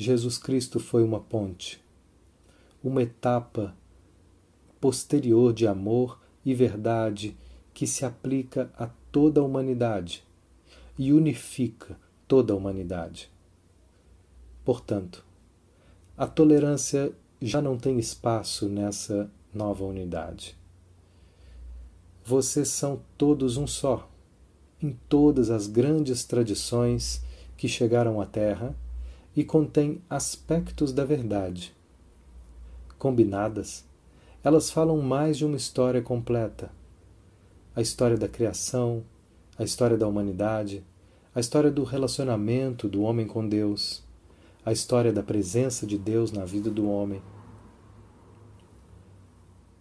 [0.00, 1.82] Jesus Cristo foi uma ponte,
[2.84, 3.76] uma etapa
[4.80, 7.36] posterior de amor e verdade
[7.72, 10.24] que se aplica a toda a humanidade
[10.98, 13.30] e unifica toda a humanidade.
[14.64, 15.24] Portanto,
[16.16, 20.56] a tolerância já não tem espaço nessa nova unidade.
[22.24, 24.10] Vocês são todos um só,
[24.82, 27.24] em todas as grandes tradições
[27.56, 28.74] que chegaram à Terra
[29.34, 31.74] e contém aspectos da verdade.
[32.98, 33.87] Combinadas,
[34.42, 36.70] elas falam mais de uma história completa.
[37.74, 39.04] A história da criação,
[39.58, 40.84] a história da humanidade,
[41.34, 44.02] a história do relacionamento do homem com Deus,
[44.64, 47.22] a história da presença de Deus na vida do homem.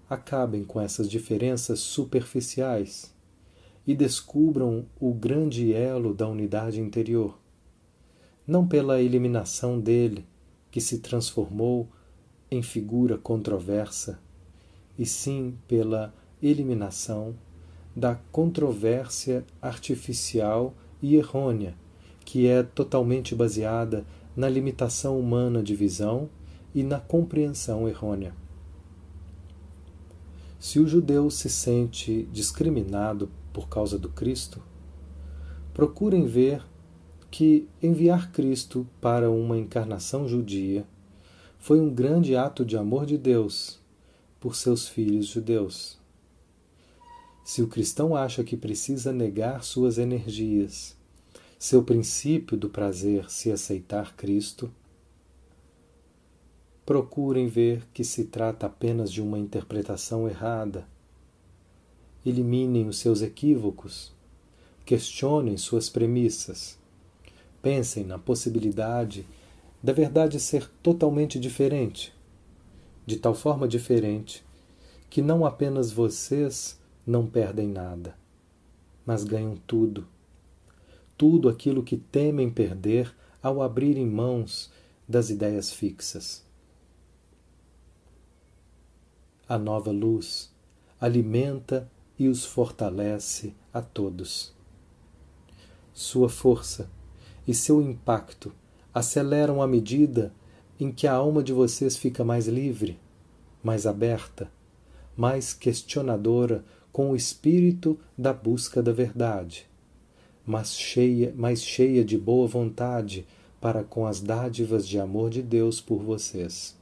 [0.09, 3.13] Acabem com essas diferenças superficiais
[3.85, 7.37] e descubram o grande elo da unidade interior
[8.47, 10.25] não pela eliminação dele,
[10.71, 11.89] que se transformou
[12.49, 14.19] em figura controversa,
[14.97, 17.35] e sim pela eliminação
[17.95, 21.75] da controvérsia artificial e errônea,
[22.23, 26.29] que é totalmente baseada na limitação humana de visão
[26.73, 28.33] e na compreensão errônea.
[30.59, 34.61] Se o judeu se sente discriminado por causa do Cristo,
[35.73, 36.63] procurem ver
[37.31, 40.85] que enviar Cristo para uma encarnação judia
[41.59, 43.79] foi um grande ato de amor de Deus
[44.39, 45.97] por seus filhos judeus.
[47.43, 50.95] Se o cristão acha que precisa negar suas energias,
[51.57, 54.71] seu princípio do prazer se aceitar Cristo,
[56.85, 60.87] procurem ver que se trata apenas de uma interpretação errada.
[62.25, 64.13] Eliminem os seus equívocos,
[64.85, 66.77] questionem suas premissas
[67.61, 69.25] Pensem na possibilidade
[69.81, 72.13] da verdade ser totalmente diferente,
[73.07, 74.45] de tal forma diferente
[75.09, 78.17] que não apenas vocês não perdem nada,
[79.05, 80.05] mas ganham tudo.
[81.17, 84.69] Tudo aquilo que temem perder ao abrirem mãos
[85.07, 86.45] das ideias fixas.
[89.47, 90.53] A nova luz
[90.99, 91.89] alimenta
[92.19, 94.53] e os fortalece a todos.
[95.93, 96.91] Sua força
[97.47, 98.51] e seu impacto
[98.93, 100.33] aceleram à medida
[100.79, 102.99] em que a alma de vocês fica mais livre,
[103.63, 104.51] mais aberta,
[105.15, 109.67] mais questionadora com o espírito da busca da verdade,
[110.45, 113.25] mas cheia, mais cheia de boa vontade
[113.59, 116.77] para com as dádivas de amor de Deus por vocês.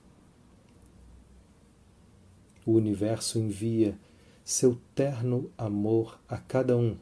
[2.65, 3.97] o universo envia
[4.43, 6.95] seu terno amor a cada um,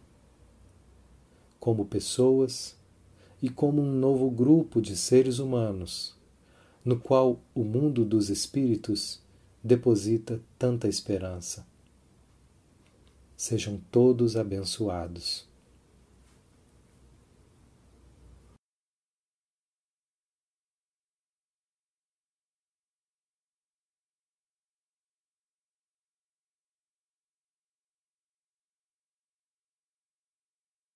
[1.60, 2.76] como pessoas
[3.42, 6.16] e como um novo grupo de seres humanos,
[6.84, 9.22] no qual o mundo dos espíritos
[9.64, 11.66] deposita tanta esperança.
[13.38, 15.48] Sejam todos abençoados.